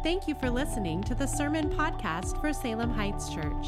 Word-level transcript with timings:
Thank 0.00 0.28
you 0.28 0.36
for 0.36 0.48
listening 0.48 1.02
to 1.04 1.14
the 1.16 1.26
Sermon 1.26 1.70
Podcast 1.70 2.40
for 2.40 2.52
Salem 2.52 2.90
Heights 2.90 3.34
Church. 3.34 3.66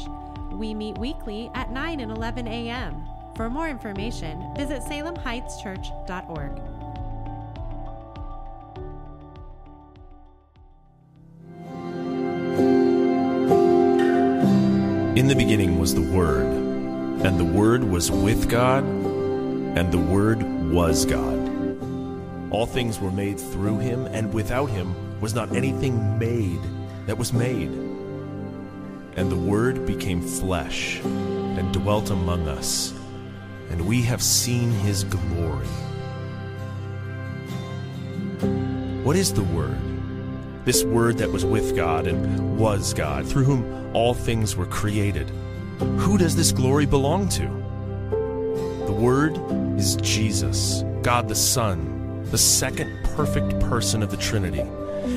We 0.53 0.73
meet 0.73 0.97
weekly 0.97 1.51
at 1.53 1.71
9 1.71 1.99
and 1.99 2.09
11 2.09 2.47
a.m. 2.47 3.03
For 3.35 3.49
more 3.49 3.67
information, 3.67 4.41
visit 4.55 4.81
salemheightschurch.org. 4.83 6.57
In 15.17 15.27
the 15.27 15.35
beginning 15.35 15.79
was 15.79 15.93
the 15.93 16.01
Word, 16.01 16.45
and 16.45 17.37
the 17.37 17.43
Word 17.43 17.83
was 17.83 18.09
with 18.09 18.49
God, 18.49 18.85
and 18.85 19.91
the 19.91 19.97
Word 19.97 20.41
was 20.71 21.05
God. 21.05 21.39
All 22.51 22.65
things 22.65 23.01
were 23.01 23.11
made 23.11 23.37
through 23.37 23.79
him, 23.79 24.05
and 24.05 24.33
without 24.33 24.69
him 24.69 24.95
was 25.21 25.35
not 25.35 25.55
anything 25.55 26.17
made 26.17 26.59
that 27.05 27.17
was 27.17 27.31
made. 27.31 27.69
And 29.15 29.31
the 29.31 29.37
Word 29.37 29.85
became 29.85 30.21
flesh 30.21 30.99
and 31.03 31.71
dwelt 31.71 32.09
among 32.09 32.47
us, 32.47 32.91
and 33.69 33.87
we 33.87 34.01
have 34.01 34.21
seen 34.21 34.71
his 34.71 35.03
glory. 35.03 35.67
What 39.03 39.15
is 39.15 39.31
the 39.33 39.43
Word? 39.43 39.77
This 40.65 40.83
Word 40.83 41.17
that 41.19 41.31
was 41.31 41.45
with 41.45 41.75
God 41.75 42.07
and 42.07 42.57
was 42.57 42.93
God, 42.93 43.27
through 43.27 43.43
whom 43.43 43.95
all 43.95 44.13
things 44.13 44.55
were 44.55 44.65
created. 44.65 45.29
Who 45.79 46.17
does 46.17 46.35
this 46.35 46.51
glory 46.51 46.85
belong 46.85 47.29
to? 47.29 47.47
The 48.85 48.97
Word 48.97 49.37
is 49.77 49.97
Jesus, 49.97 50.83
God 51.03 51.27
the 51.27 51.35
Son, 51.35 52.23
the 52.31 52.37
second 52.37 53.03
perfect 53.15 53.59
person 53.59 54.01
of 54.01 54.09
the 54.09 54.17
Trinity. 54.17 54.63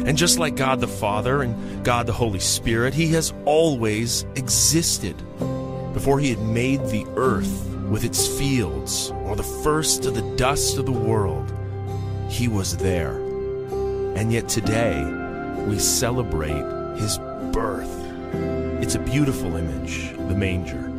And 0.07 0.19
just 0.19 0.39
like 0.39 0.55
God 0.55 0.81
the 0.81 0.87
Father 0.87 1.43
and 1.43 1.85
God 1.85 2.07
the 2.07 2.13
Holy 2.13 2.39
Spirit, 2.39 2.93
He 2.93 3.09
has 3.13 3.33
always 3.47 4.25
existed. 4.37 5.17
Before 5.95 6.21
He 6.21 6.31
had 6.31 6.41
made 6.41 6.81
the 6.87 7.07
earth 7.17 7.67
with 7.89 8.05
its 8.05 8.27
fields, 8.39 9.11
or 9.25 9.35
the 9.35 9.43
first 9.43 10.05
of 10.05 10.15
the 10.15 10.37
dust 10.37 10.77
of 10.77 10.85
the 10.85 10.93
world, 10.93 11.53
He 12.29 12.49
was 12.49 12.77
there. 12.77 13.17
And 14.17 14.33
yet 14.33 14.49
today, 14.49 15.03
we 15.67 15.79
celebrate 15.79 16.99
His 16.99 17.19
birth. 17.53 17.91
It's 18.83 18.97
a 18.97 19.01
beautiful 19.01 19.57
image, 19.57 20.11
the 20.29 20.35
manger. 20.35 20.91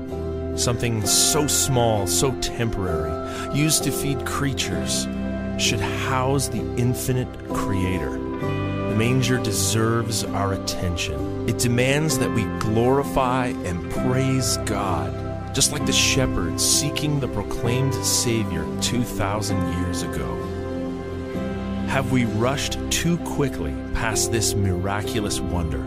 Something 0.57 1.05
so 1.05 1.45
small, 1.45 2.07
so 2.07 2.31
temporary, 2.39 3.11
used 3.55 3.83
to 3.83 3.91
feed 3.91 4.25
creatures, 4.25 5.05
should 5.59 5.79
house 5.79 6.47
the 6.47 6.61
infinite 6.77 7.27
Creator. 7.49 8.19
Manger 8.95 9.37
deserves 9.39 10.23
our 10.23 10.53
attention. 10.53 11.49
It 11.49 11.57
demands 11.57 12.17
that 12.19 12.31
we 12.31 12.45
glorify 12.59 13.47
and 13.47 13.91
praise 13.91 14.55
God, 14.59 15.53
just 15.53 15.73
like 15.73 15.85
the 15.85 15.91
shepherds 15.91 16.63
seeking 16.63 17.19
the 17.19 17.27
proclaimed 17.27 17.93
Savior 17.93 18.65
2,000 18.79 19.57
years 19.81 20.03
ago. 20.03 20.33
Have 21.87 22.13
we 22.13 22.23
rushed 22.23 22.79
too 22.89 23.17
quickly 23.17 23.75
past 23.93 24.31
this 24.31 24.55
miraculous 24.55 25.41
wonder 25.41 25.83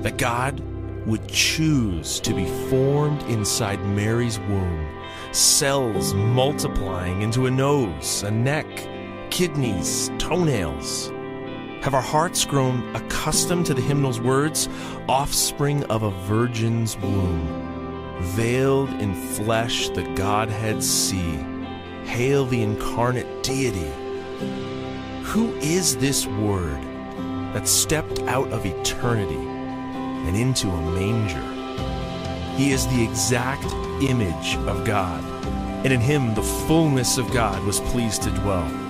that 0.00 0.16
God 0.16 0.58
would 1.04 1.28
choose 1.28 2.18
to 2.20 2.32
be 2.32 2.46
formed 2.70 3.20
inside 3.24 3.84
Mary's 3.84 4.38
womb, 4.38 4.88
cells 5.32 6.14
multiplying 6.14 7.20
into 7.20 7.44
a 7.44 7.50
nose, 7.50 8.22
a 8.22 8.30
neck, 8.30 8.66
kidneys, 9.28 10.10
toenails? 10.16 11.12
Have 11.82 11.94
our 11.94 12.02
hearts 12.02 12.44
grown 12.44 12.94
accustomed 12.96 13.66
to 13.66 13.74
the 13.74 13.80
hymnal's 13.80 14.20
words, 14.20 14.68
offspring 15.08 15.84
of 15.84 16.02
a 16.02 16.10
virgin's 16.26 16.96
womb, 16.98 18.18
veiled 18.20 18.90
in 19.00 19.14
flesh 19.14 19.88
the 19.90 20.02
Godhead 20.14 20.82
see? 20.82 21.38
Hail 22.04 22.46
the 22.46 22.62
incarnate 22.62 23.44
deity. 23.44 23.92
Who 25.22 25.54
is 25.58 25.96
this 25.96 26.26
word 26.26 26.82
that 27.54 27.68
stepped 27.68 28.18
out 28.22 28.48
of 28.48 28.66
eternity 28.66 29.36
and 29.36 30.36
into 30.36 30.68
a 30.68 30.90
manger? 30.90 31.40
He 32.56 32.72
is 32.72 32.88
the 32.88 33.04
exact 33.04 33.72
image 34.02 34.56
of 34.66 34.84
God, 34.84 35.22
and 35.84 35.92
in 35.92 36.00
him 36.00 36.34
the 36.34 36.42
fullness 36.42 37.18
of 37.18 37.32
God 37.32 37.64
was 37.64 37.78
pleased 37.80 38.22
to 38.22 38.30
dwell. 38.30 38.87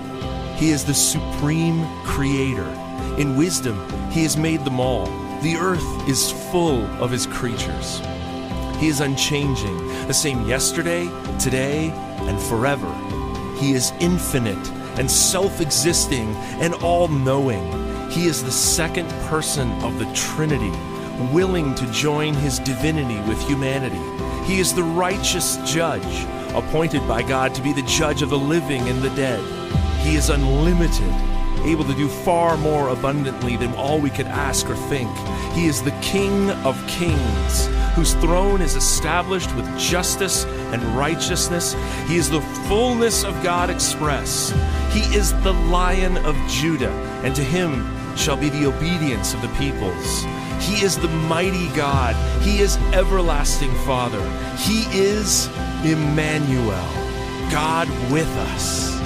He 0.59 0.71
is 0.71 0.83
the 0.83 0.93
supreme 0.93 1.87
creator. 2.03 2.67
In 3.17 3.37
wisdom, 3.37 3.79
he 4.11 4.23
has 4.23 4.35
made 4.35 4.65
them 4.65 4.77
all. 4.81 5.05
The 5.41 5.55
earth 5.55 6.09
is 6.09 6.33
full 6.51 6.83
of 7.01 7.09
his 7.09 7.25
creatures. 7.25 8.01
He 8.77 8.89
is 8.89 8.99
unchanging, 8.99 9.77
the 10.07 10.13
same 10.13 10.45
yesterday, 10.45 11.09
today, 11.39 11.91
and 12.27 12.37
forever. 12.41 12.93
He 13.57 13.71
is 13.71 13.93
infinite 14.01 14.69
and 14.99 15.09
self 15.09 15.61
existing 15.61 16.35
and 16.59 16.73
all 16.75 17.07
knowing. 17.07 17.63
He 18.09 18.25
is 18.25 18.43
the 18.43 18.51
second 18.51 19.09
person 19.29 19.71
of 19.81 19.97
the 19.97 20.11
Trinity, 20.13 20.71
willing 21.31 21.73
to 21.75 21.89
join 21.93 22.33
his 22.33 22.59
divinity 22.59 23.21
with 23.29 23.41
humanity. 23.47 24.01
He 24.45 24.59
is 24.59 24.73
the 24.73 24.83
righteous 24.83 25.55
judge, 25.65 26.25
appointed 26.53 27.07
by 27.07 27.21
God 27.21 27.55
to 27.55 27.61
be 27.61 27.71
the 27.71 27.81
judge 27.83 28.21
of 28.21 28.29
the 28.29 28.37
living 28.37 28.89
and 28.89 29.01
the 29.01 29.11
dead. 29.11 29.58
He 29.99 30.15
is 30.15 30.29
unlimited, 30.29 31.13
able 31.65 31.83
to 31.83 31.93
do 31.93 32.07
far 32.07 32.57
more 32.57 32.89
abundantly 32.89 33.57
than 33.57 33.73
all 33.73 33.99
we 33.99 34.09
could 34.09 34.27
ask 34.27 34.69
or 34.69 34.75
think. 34.75 35.09
He 35.53 35.67
is 35.67 35.81
the 35.81 35.97
King 36.01 36.49
of 36.65 36.81
kings, 36.87 37.67
whose 37.95 38.13
throne 38.15 38.61
is 38.61 38.75
established 38.75 39.53
with 39.55 39.77
justice 39.77 40.45
and 40.71 40.81
righteousness. 40.97 41.75
He 42.07 42.17
is 42.17 42.29
the 42.29 42.41
fullness 42.67 43.23
of 43.23 43.41
God 43.43 43.69
express. 43.69 44.51
He 44.91 45.01
is 45.15 45.33
the 45.43 45.53
Lion 45.53 46.17
of 46.25 46.35
Judah, 46.47 46.93
and 47.23 47.35
to 47.35 47.43
him 47.43 47.85
shall 48.15 48.37
be 48.37 48.49
the 48.49 48.65
obedience 48.65 49.33
of 49.33 49.41
the 49.41 49.49
peoples. 49.49 50.23
He 50.59 50.83
is 50.83 50.97
the 50.97 51.07
mighty 51.07 51.69
God. 51.69 52.15
He 52.41 52.59
is 52.59 52.77
everlasting 52.93 53.73
Father. 53.85 54.21
He 54.57 54.81
is 54.97 55.47
Emmanuel, 55.83 56.89
God 57.51 57.87
with 58.11 58.27
us. 58.53 58.98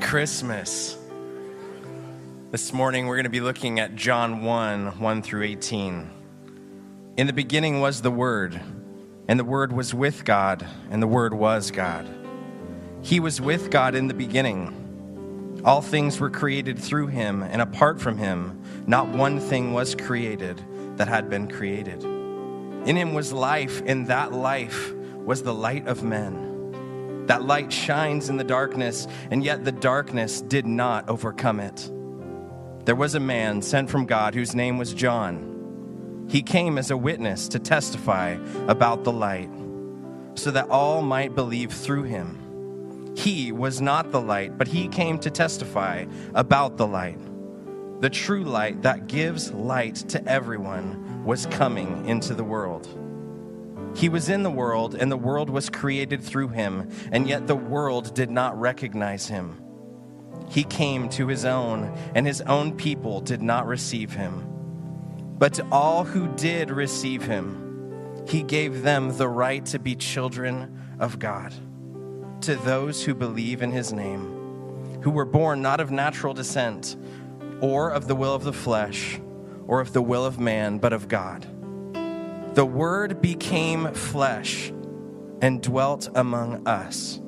Christmas. 0.00 0.96
This 2.50 2.72
morning 2.72 3.06
we're 3.06 3.16
going 3.16 3.24
to 3.24 3.30
be 3.30 3.40
looking 3.40 3.78
at 3.80 3.94
John 3.94 4.42
1 4.42 4.98
1 4.98 5.22
through 5.22 5.42
18. 5.42 6.10
In 7.16 7.26
the 7.26 7.32
beginning 7.32 7.80
was 7.80 8.00
the 8.00 8.10
Word, 8.10 8.60
and 9.28 9.38
the 9.38 9.44
Word 9.44 9.72
was 9.72 9.92
with 9.92 10.24
God, 10.24 10.66
and 10.90 11.02
the 11.02 11.06
Word 11.06 11.34
was 11.34 11.70
God. 11.70 12.08
He 13.02 13.20
was 13.20 13.40
with 13.40 13.70
God 13.70 13.94
in 13.94 14.08
the 14.08 14.14
beginning. 14.14 15.62
All 15.64 15.82
things 15.82 16.18
were 16.20 16.30
created 16.30 16.78
through 16.78 17.08
him, 17.08 17.42
and 17.42 17.60
apart 17.60 18.00
from 18.00 18.16
him, 18.16 18.62
not 18.86 19.08
one 19.08 19.40
thing 19.40 19.72
was 19.72 19.94
created 19.94 20.62
that 20.96 21.08
had 21.08 21.28
been 21.28 21.48
created. 21.48 22.02
In 22.02 22.96
him 22.96 23.12
was 23.12 23.32
life, 23.32 23.82
and 23.84 24.06
that 24.06 24.32
life 24.32 24.92
was 25.16 25.42
the 25.42 25.54
light 25.54 25.86
of 25.86 26.02
men. 26.02 26.47
That 27.28 27.44
light 27.44 27.70
shines 27.70 28.30
in 28.30 28.38
the 28.38 28.44
darkness, 28.44 29.06
and 29.30 29.44
yet 29.44 29.64
the 29.64 29.72
darkness 29.72 30.40
did 30.40 30.66
not 30.66 31.08
overcome 31.10 31.60
it. 31.60 31.90
There 32.86 32.96
was 32.96 33.14
a 33.14 33.20
man 33.20 33.60
sent 33.60 33.90
from 33.90 34.06
God 34.06 34.34
whose 34.34 34.54
name 34.54 34.78
was 34.78 34.94
John. 34.94 36.26
He 36.30 36.42
came 36.42 36.78
as 36.78 36.90
a 36.90 36.96
witness 36.96 37.46
to 37.48 37.58
testify 37.58 38.38
about 38.66 39.04
the 39.04 39.12
light, 39.12 39.50
so 40.36 40.50
that 40.50 40.70
all 40.70 41.02
might 41.02 41.34
believe 41.34 41.70
through 41.70 42.04
him. 42.04 43.14
He 43.14 43.52
was 43.52 43.82
not 43.82 44.10
the 44.10 44.22
light, 44.22 44.56
but 44.56 44.68
he 44.68 44.88
came 44.88 45.18
to 45.18 45.30
testify 45.30 46.06
about 46.34 46.78
the 46.78 46.86
light. 46.86 47.18
The 48.00 48.08
true 48.08 48.44
light 48.44 48.82
that 48.82 49.06
gives 49.06 49.52
light 49.52 49.96
to 50.08 50.24
everyone 50.26 51.24
was 51.24 51.44
coming 51.46 52.08
into 52.08 52.32
the 52.32 52.44
world. 52.44 52.88
He 53.94 54.08
was 54.08 54.28
in 54.28 54.42
the 54.42 54.50
world, 54.50 54.94
and 54.94 55.10
the 55.10 55.16
world 55.16 55.50
was 55.50 55.70
created 55.70 56.22
through 56.22 56.48
him, 56.48 56.88
and 57.10 57.28
yet 57.28 57.46
the 57.46 57.56
world 57.56 58.14
did 58.14 58.30
not 58.30 58.58
recognize 58.58 59.26
him. 59.26 59.62
He 60.48 60.64
came 60.64 61.08
to 61.10 61.26
his 61.26 61.44
own, 61.44 61.92
and 62.14 62.26
his 62.26 62.40
own 62.42 62.76
people 62.76 63.20
did 63.20 63.42
not 63.42 63.66
receive 63.66 64.12
him. 64.12 64.46
But 65.38 65.54
to 65.54 65.66
all 65.70 66.04
who 66.04 66.28
did 66.36 66.70
receive 66.70 67.22
him, 67.22 68.24
he 68.26 68.42
gave 68.42 68.82
them 68.82 69.16
the 69.16 69.28
right 69.28 69.64
to 69.66 69.78
be 69.78 69.94
children 69.94 70.78
of 70.98 71.18
God, 71.18 71.52
to 72.42 72.56
those 72.56 73.04
who 73.04 73.14
believe 73.14 73.62
in 73.62 73.72
his 73.72 73.92
name, 73.92 75.00
who 75.02 75.10
were 75.10 75.24
born 75.24 75.62
not 75.62 75.80
of 75.80 75.90
natural 75.90 76.34
descent, 76.34 76.96
or 77.60 77.90
of 77.90 78.06
the 78.06 78.16
will 78.16 78.34
of 78.34 78.44
the 78.44 78.52
flesh, 78.52 79.20
or 79.66 79.80
of 79.80 79.92
the 79.92 80.02
will 80.02 80.24
of 80.24 80.38
man, 80.38 80.78
but 80.78 80.92
of 80.92 81.08
God. 81.08 81.46
The 82.58 82.66
Word 82.66 83.22
became 83.22 83.94
flesh 83.94 84.72
and 85.40 85.62
dwelt 85.62 86.08
among 86.16 86.66
us. 86.66 87.20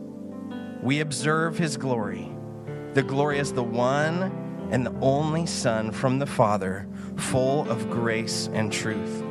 We 0.82 0.98
observe 0.98 1.56
his 1.56 1.76
glory. 1.76 2.28
The 2.94 3.04
glory 3.04 3.38
is 3.38 3.52
the 3.52 3.62
one 3.62 4.68
and 4.72 4.84
the 4.84 4.98
only 5.00 5.46
Son 5.46 5.92
from 5.92 6.18
the 6.18 6.26
Father, 6.26 6.88
full 7.14 7.70
of 7.70 7.88
grace 7.90 8.50
and 8.52 8.72
truth. 8.72 9.22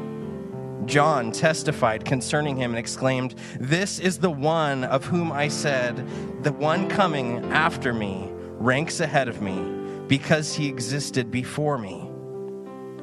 John 0.86 1.34
testified 1.34 2.06
concerning 2.06 2.56
him 2.56 2.72
and 2.72 2.80
exclaimed, 2.80 3.36
This 3.60 4.00
is 4.00 4.20
the 4.20 4.32
one 4.32 4.86
of 4.86 5.04
whom 5.04 5.34
I 5.34 5.50
said, 5.50 6.08
The 6.44 6.54
one 6.54 6.88
coming 6.88 7.44
after 7.52 7.92
me 7.92 8.30
ranks 8.32 9.02
ahead 9.02 9.28
of 9.28 9.42
me, 9.42 9.60
because 10.08 10.54
he 10.54 10.70
existed 10.70 11.30
before 11.30 11.78
me. 11.78 12.09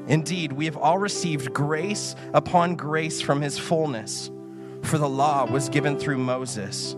Indeed, 0.09 0.53
we 0.53 0.67
have 0.67 0.77
all 0.77 0.99
received 0.99 1.53
grace 1.53 2.15
upon 2.33 2.77
grace 2.77 3.21
from 3.21 3.41
his 3.41 3.59
fullness. 3.59 4.31
For 4.83 4.99
the 4.99 5.09
law 5.09 5.45
was 5.45 5.69
given 5.69 5.99
through 5.99 6.19
Moses, 6.19 6.95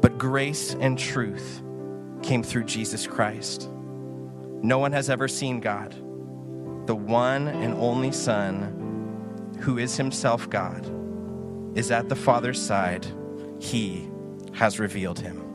but 0.00 0.16
grace 0.16 0.74
and 0.74 0.98
truth 0.98 1.62
came 2.22 2.42
through 2.42 2.64
Jesus 2.64 3.06
Christ. 3.06 3.70
No 4.62 4.78
one 4.78 4.92
has 4.92 5.10
ever 5.10 5.28
seen 5.28 5.60
God, 5.60 5.92
the 6.86 6.96
one 6.96 7.48
and 7.48 7.74
only 7.74 8.10
Son, 8.10 9.54
who 9.60 9.78
is 9.78 9.96
himself 9.96 10.48
God, 10.48 10.90
is 11.76 11.90
at 11.90 12.08
the 12.08 12.16
Father's 12.16 12.60
side. 12.60 13.06
He 13.58 14.08
has 14.54 14.80
revealed 14.80 15.20
him. 15.20 15.45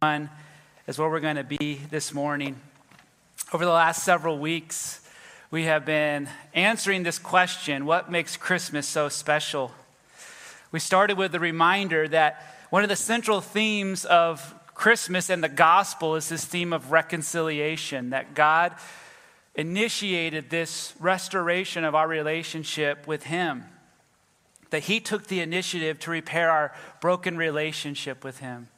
One 0.00 0.30
is 0.86 0.96
where 0.96 1.10
we're 1.10 1.18
going 1.18 1.34
to 1.34 1.42
be 1.42 1.80
this 1.90 2.14
morning. 2.14 2.60
Over 3.52 3.64
the 3.64 3.72
last 3.72 4.04
several 4.04 4.38
weeks, 4.38 5.00
we 5.50 5.64
have 5.64 5.84
been 5.84 6.28
answering 6.54 7.02
this 7.02 7.18
question 7.18 7.84
what 7.84 8.08
makes 8.08 8.36
Christmas 8.36 8.86
so 8.86 9.08
special? 9.08 9.72
We 10.70 10.78
started 10.78 11.18
with 11.18 11.32
the 11.32 11.40
reminder 11.40 12.06
that 12.06 12.44
one 12.70 12.84
of 12.84 12.88
the 12.88 12.94
central 12.94 13.40
themes 13.40 14.04
of 14.04 14.54
Christmas 14.72 15.30
and 15.30 15.42
the 15.42 15.48
gospel 15.48 16.14
is 16.14 16.28
this 16.28 16.44
theme 16.44 16.72
of 16.72 16.92
reconciliation, 16.92 18.10
that 18.10 18.34
God 18.36 18.76
initiated 19.56 20.48
this 20.48 20.94
restoration 21.00 21.82
of 21.82 21.96
our 21.96 22.06
relationship 22.06 23.08
with 23.08 23.24
Him, 23.24 23.64
that 24.70 24.84
He 24.84 25.00
took 25.00 25.26
the 25.26 25.40
initiative 25.40 25.98
to 25.98 26.12
repair 26.12 26.52
our 26.52 26.72
broken 27.00 27.36
relationship 27.36 28.22
with 28.22 28.38
Him. 28.38 28.68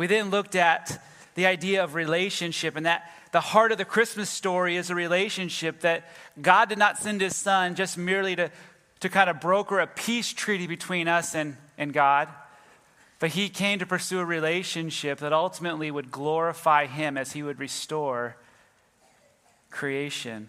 We 0.00 0.06
then 0.06 0.30
looked 0.30 0.56
at 0.56 1.04
the 1.34 1.44
idea 1.44 1.84
of 1.84 1.94
relationship 1.94 2.74
and 2.74 2.86
that 2.86 3.12
the 3.32 3.40
heart 3.42 3.70
of 3.70 3.76
the 3.76 3.84
Christmas 3.84 4.30
story 4.30 4.76
is 4.76 4.88
a 4.88 4.94
relationship 4.94 5.80
that 5.80 6.08
God 6.40 6.70
did 6.70 6.78
not 6.78 6.96
send 6.96 7.20
his 7.20 7.36
son 7.36 7.74
just 7.74 7.98
merely 7.98 8.34
to, 8.34 8.50
to 9.00 9.10
kind 9.10 9.28
of 9.28 9.42
broker 9.42 9.78
a 9.78 9.86
peace 9.86 10.32
treaty 10.32 10.66
between 10.66 11.06
us 11.06 11.34
and, 11.34 11.58
and 11.76 11.92
God, 11.92 12.30
but 13.18 13.28
he 13.28 13.50
came 13.50 13.78
to 13.80 13.84
pursue 13.84 14.20
a 14.20 14.24
relationship 14.24 15.18
that 15.18 15.34
ultimately 15.34 15.90
would 15.90 16.10
glorify 16.10 16.86
him 16.86 17.18
as 17.18 17.32
he 17.32 17.42
would 17.42 17.58
restore 17.58 18.36
creation. 19.68 20.48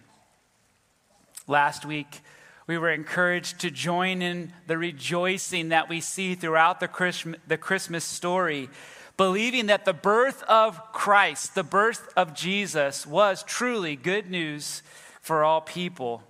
Last 1.45 1.85
week, 1.85 2.21
we 2.67 2.77
were 2.77 2.89
encouraged 2.89 3.59
to 3.59 3.69
join 3.69 4.21
in 4.21 4.53
the 4.67 4.77
rejoicing 4.77 5.69
that 5.69 5.89
we 5.89 5.99
see 5.99 6.35
throughout 6.35 6.79
the 6.79 7.35
the 7.49 7.57
Christmas 7.57 8.05
story 8.05 8.69
believing 9.21 9.67
that 9.67 9.85
the 9.85 9.93
birth 9.93 10.41
of 10.49 10.81
Christ, 10.93 11.53
the 11.53 11.61
birth 11.63 12.11
of 12.17 12.33
Jesus, 12.33 13.05
was 13.05 13.43
truly 13.43 13.95
good 13.95 14.31
news 14.31 14.81
for 15.21 15.43
all 15.43 15.61
people. 15.61 16.23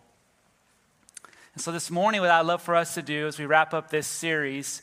And 1.54 1.64
so 1.64 1.72
this 1.72 1.90
morning, 1.90 2.20
what 2.20 2.30
I'd 2.30 2.46
love 2.46 2.62
for 2.62 2.76
us 2.76 2.94
to 2.96 3.02
do 3.02 3.28
as 3.28 3.40
we 3.40 3.46
wrap 3.46 3.74
up 3.74 3.92
this 3.92 4.08
series 4.08 4.82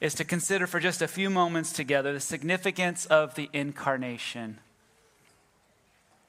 is 0.00 0.14
to 0.14 0.24
consider 0.24 0.68
for 0.68 0.78
just 0.78 1.02
a 1.02 1.08
few 1.08 1.28
moments 1.28 1.72
together 1.72 2.12
the 2.12 2.20
significance 2.20 3.06
of 3.06 3.34
the 3.34 3.50
incarnation. 3.52 4.60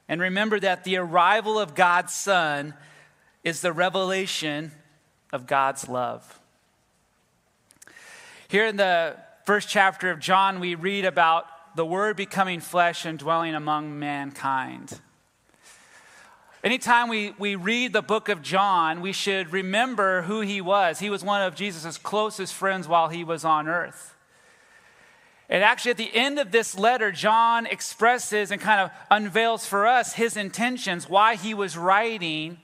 And 0.09 0.19
remember 0.19 0.59
that 0.61 0.83
the 0.83 0.97
arrival 0.97 1.59
of 1.59 1.75
God's 1.75 2.15
Son 2.15 2.73
is 3.43 3.61
the 3.61 3.71
revelation 3.71 4.71
of 5.31 5.45
God's 5.45 5.87
love. 5.87 6.39
Here 8.47 8.65
in 8.65 8.77
the 8.77 9.15
first 9.45 9.67
chapter 9.67 10.09
of 10.09 10.19
John, 10.19 10.59
we 10.59 10.75
read 10.75 11.05
about 11.05 11.45
the 11.75 11.85
Word 11.85 12.15
becoming 12.15 12.59
flesh 12.59 13.05
and 13.05 13.19
dwelling 13.19 13.55
among 13.55 13.99
mankind. 13.99 14.99
Anytime 16.63 17.09
we, 17.09 17.33
we 17.37 17.55
read 17.55 17.91
the 17.91 18.01
book 18.01 18.29
of 18.29 18.41
John, 18.41 19.01
we 19.01 19.11
should 19.11 19.51
remember 19.51 20.21
who 20.21 20.39
he 20.39 20.61
was. 20.61 20.99
He 20.99 21.09
was 21.09 21.23
one 21.23 21.41
of 21.41 21.55
Jesus' 21.55 21.97
closest 21.97 22.53
friends 22.53 22.87
while 22.87 23.09
he 23.09 23.25
was 23.25 23.43
on 23.43 23.67
earth. 23.67 24.15
And 25.49 25.61
actually, 25.61 25.91
at 25.91 25.97
the 25.97 26.15
end 26.15 26.39
of 26.39 26.51
this 26.51 26.77
letter, 26.77 27.11
John 27.11 27.65
expresses 27.65 28.49
and 28.49 28.61
kind 28.61 28.79
of 28.79 28.91
unveils 29.11 29.65
for 29.65 29.85
us 29.85 30.13
his 30.13 30.37
intentions, 30.37 31.09
why 31.09 31.35
he 31.35 31.53
was 31.53 31.77
writing 31.77 32.59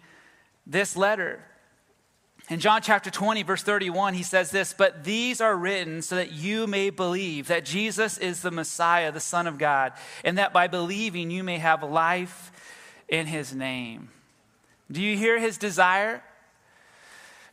this 0.65 0.95
letter. 0.95 1.43
In 2.49 2.59
John 2.59 2.81
chapter 2.81 3.11
20, 3.11 3.43
verse 3.43 3.61
31, 3.61 4.15
he 4.15 4.23
says 4.23 4.49
this 4.49 4.73
But 4.73 5.03
these 5.03 5.39
are 5.39 5.55
written 5.55 6.01
so 6.01 6.15
that 6.15 6.31
you 6.31 6.65
may 6.65 6.89
believe 6.89 7.47
that 7.47 7.63
Jesus 7.63 8.17
is 8.17 8.41
the 8.41 8.49
Messiah, 8.49 9.11
the 9.11 9.19
Son 9.19 9.45
of 9.45 9.59
God, 9.59 9.93
and 10.25 10.39
that 10.39 10.51
by 10.51 10.67
believing 10.67 11.29
you 11.29 11.43
may 11.43 11.59
have 11.59 11.83
life 11.83 12.51
in 13.07 13.27
his 13.27 13.53
name. 13.53 14.09
Do 14.91 15.01
you 15.01 15.15
hear 15.15 15.39
his 15.39 15.59
desire? 15.59 16.23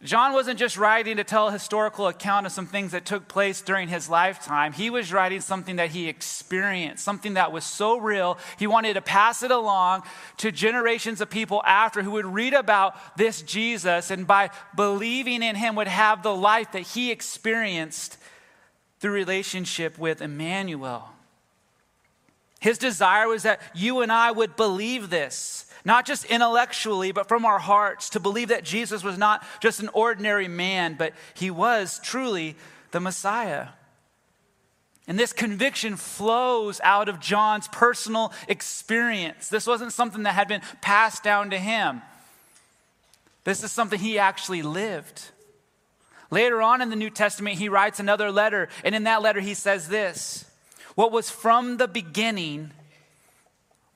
John 0.06 0.32
wasn't 0.32 0.58
just 0.58 0.76
writing 0.76 1.16
to 1.16 1.24
tell 1.24 1.48
a 1.48 1.52
historical 1.52 2.06
account 2.06 2.46
of 2.46 2.52
some 2.52 2.66
things 2.66 2.92
that 2.92 3.04
took 3.04 3.28
place 3.28 3.60
during 3.60 3.88
his 3.88 4.08
lifetime. 4.08 4.72
He 4.72 4.88
was 4.88 5.12
writing 5.12 5.40
something 5.40 5.76
that 5.76 5.90
he 5.90 6.08
experienced, 6.08 7.04
something 7.04 7.34
that 7.34 7.50
was 7.50 7.64
so 7.64 7.98
real, 7.98 8.38
he 8.58 8.66
wanted 8.66 8.94
to 8.94 9.02
pass 9.02 9.42
it 9.42 9.50
along 9.50 10.04
to 10.38 10.52
generations 10.52 11.20
of 11.20 11.28
people 11.28 11.60
after 11.66 12.02
who 12.02 12.12
would 12.12 12.26
read 12.26 12.54
about 12.54 12.94
this 13.16 13.42
Jesus 13.42 14.10
and 14.10 14.26
by 14.26 14.50
believing 14.74 15.42
in 15.42 15.56
him 15.56 15.74
would 15.74 15.88
have 15.88 16.22
the 16.22 16.34
life 16.34 16.72
that 16.72 16.82
he 16.82 17.10
experienced 17.10 18.16
through 19.00 19.12
relationship 19.12 19.98
with 19.98 20.22
Emmanuel. 20.22 21.10
His 22.60 22.78
desire 22.78 23.28
was 23.28 23.42
that 23.42 23.60
you 23.74 24.00
and 24.00 24.10
I 24.10 24.30
would 24.30 24.56
believe 24.56 25.10
this 25.10 25.65
not 25.86 26.04
just 26.04 26.24
intellectually, 26.24 27.12
but 27.12 27.28
from 27.28 27.44
our 27.44 27.60
hearts, 27.60 28.10
to 28.10 28.20
believe 28.20 28.48
that 28.48 28.64
Jesus 28.64 29.04
was 29.04 29.16
not 29.16 29.46
just 29.60 29.78
an 29.78 29.88
ordinary 29.92 30.48
man, 30.48 30.96
but 30.98 31.12
he 31.34 31.48
was 31.48 32.00
truly 32.02 32.56
the 32.90 32.98
Messiah. 32.98 33.68
And 35.06 35.16
this 35.16 35.32
conviction 35.32 35.94
flows 35.94 36.80
out 36.82 37.08
of 37.08 37.20
John's 37.20 37.68
personal 37.68 38.32
experience. 38.48 39.48
This 39.48 39.64
wasn't 39.64 39.92
something 39.92 40.24
that 40.24 40.34
had 40.34 40.48
been 40.48 40.62
passed 40.80 41.22
down 41.22 41.50
to 41.50 41.58
him. 41.58 42.02
This 43.44 43.62
is 43.62 43.70
something 43.70 44.00
he 44.00 44.18
actually 44.18 44.62
lived. 44.62 45.30
Later 46.32 46.60
on 46.62 46.82
in 46.82 46.90
the 46.90 46.96
New 46.96 47.10
Testament, 47.10 47.58
he 47.58 47.68
writes 47.68 48.00
another 48.00 48.32
letter, 48.32 48.68
and 48.82 48.92
in 48.92 49.04
that 49.04 49.22
letter, 49.22 49.38
he 49.38 49.54
says 49.54 49.86
this 49.86 50.46
What 50.96 51.12
was 51.12 51.30
from 51.30 51.76
the 51.76 51.86
beginning 51.86 52.72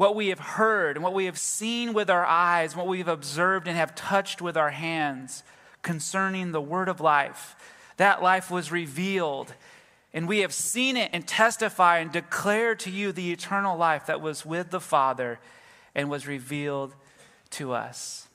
what 0.00 0.14
we 0.14 0.28
have 0.28 0.40
heard 0.40 0.96
and 0.96 1.04
what 1.04 1.12
we 1.12 1.26
have 1.26 1.36
seen 1.36 1.92
with 1.92 2.08
our 2.08 2.24
eyes, 2.24 2.74
what 2.74 2.86
we 2.86 2.96
have 2.96 3.06
observed 3.06 3.68
and 3.68 3.76
have 3.76 3.94
touched 3.94 4.40
with 4.40 4.56
our 4.56 4.70
hands 4.70 5.42
concerning 5.82 6.52
the 6.52 6.60
word 6.60 6.88
of 6.88 7.02
life. 7.02 7.54
That 7.98 8.22
life 8.22 8.50
was 8.50 8.72
revealed, 8.72 9.52
and 10.14 10.26
we 10.26 10.38
have 10.38 10.54
seen 10.54 10.96
it 10.96 11.10
and 11.12 11.28
testify 11.28 11.98
and 11.98 12.10
declare 12.10 12.74
to 12.76 12.90
you 12.90 13.12
the 13.12 13.30
eternal 13.30 13.76
life 13.76 14.06
that 14.06 14.22
was 14.22 14.46
with 14.46 14.70
the 14.70 14.80
Father 14.80 15.38
and 15.94 16.08
was 16.08 16.26
revealed 16.26 16.94
to 17.50 17.74
us. 17.74 18.26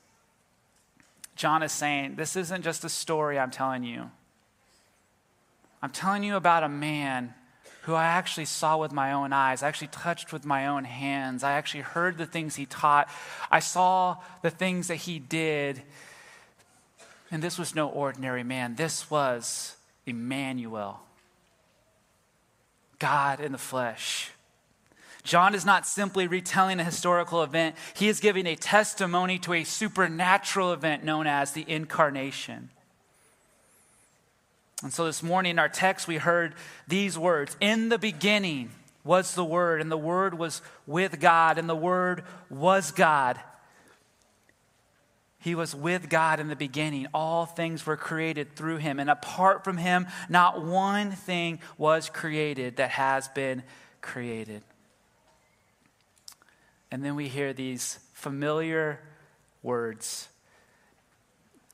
John 1.36 1.63
is 1.63 1.72
saying, 1.72 2.13
This 2.13 2.36
isn't 2.36 2.62
just 2.62 2.86
a 2.86 2.89
story 2.89 3.39
I'm 3.39 3.50
telling 3.50 3.84
you. 3.84 4.12
I'm 5.81 5.89
telling 5.89 6.24
you 6.24 6.36
about 6.36 6.62
a 6.62 6.69
man 6.69 7.34
who 7.86 7.94
I 7.94 8.06
actually 8.06 8.46
saw 8.46 8.77
with 8.77 8.92
my 8.92 9.12
own 9.12 9.32
eyes. 9.32 9.62
I 9.62 9.68
actually 9.68 9.89
touched 9.89 10.34
with 10.34 10.44
my 10.44 10.65
own 10.65 10.86
hands. 10.86 11.44
I 11.44 11.51
actually 11.51 11.82
heard 11.82 12.18
the 12.18 12.25
things 12.25 12.56
he 12.56 12.65
taught. 12.65 13.08
I 13.51 13.60
saw 13.60 14.18
the 14.42 14.50
things 14.50 14.88
that 14.88 14.96
he 14.96 15.20
did. 15.20 15.84
And 17.30 17.44
this 17.44 17.60
was 17.60 17.75
no 17.75 17.88
ordinary 17.88 18.44
man. 18.44 18.74
This 18.75 19.12
was 19.12 19.75
Emmanuel, 20.08 21.01
God 22.98 23.39
in 23.39 23.51
the 23.51 23.60
flesh. 23.60 24.32
John 25.24 25.54
is 25.54 25.65
not 25.65 25.86
simply 25.86 26.25
retelling 26.25 26.80
a 26.80 26.84
historical 26.84 27.44
event, 27.44 27.75
he 27.96 28.08
is 28.08 28.20
giving 28.20 28.48
a 28.48 28.56
testimony 28.56 29.38
to 29.39 29.54
a 29.54 29.63
supernatural 29.63 30.74
event 30.74 31.04
known 31.04 31.27
as 31.27 31.51
the 31.51 31.65
incarnation. 31.68 32.70
And 34.86 34.94
so 34.94 35.06
this 35.06 35.24
morning 35.24 35.50
in 35.50 35.58
our 35.58 35.68
text, 35.68 36.08
we 36.08 36.18
heard 36.18 36.54
these 36.88 37.18
words 37.18 37.58
In 37.60 37.89
the 37.89 37.98
beginning 37.98 38.70
was 39.04 39.34
the 39.34 39.44
Word, 39.44 39.82
and 39.82 39.92
the 39.92 39.98
Word 39.98 40.38
was 40.38 40.62
with 40.86 41.20
God, 41.20 41.58
and 41.58 41.68
the 41.68 41.75
Word 41.75 42.24
was 42.51 42.92
God. 42.92 43.39
He 45.39 45.56
was 45.56 45.74
with 45.74 46.08
God 46.08 46.39
in 46.39 46.50
the 46.50 46.56
beginning. 46.56 47.08
All 47.15 47.48
things 47.48 47.84
were 47.84 47.98
created 47.98 48.56
through 48.56 48.77
him. 48.77 49.00
And 49.00 49.10
apart 49.10 49.63
from 49.63 49.77
him, 49.77 50.06
not 50.30 50.63
one 50.63 51.10
thing 51.13 51.62
was 51.80 52.08
created 52.08 52.75
that 52.75 52.92
has 52.92 53.27
been 53.30 53.63
created. 54.01 54.62
And 56.92 57.04
then 57.04 57.15
we 57.15 57.27
hear 57.27 57.54
these 57.54 57.98
familiar 58.13 59.00
words. 59.63 60.30